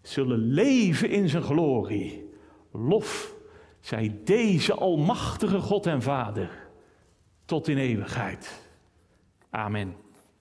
zullen 0.02 0.38
leven 0.38 1.10
in 1.10 1.28
zijn 1.28 1.42
glorie. 1.42 2.30
Lof 2.72 3.34
zij 3.80 4.20
deze 4.24 4.74
almachtige 4.74 5.60
God 5.60 5.86
en 5.86 6.02
Vader 6.02 6.68
tot 7.44 7.68
in 7.68 7.78
eeuwigheid. 7.78 8.68
Amen. 9.50 10.03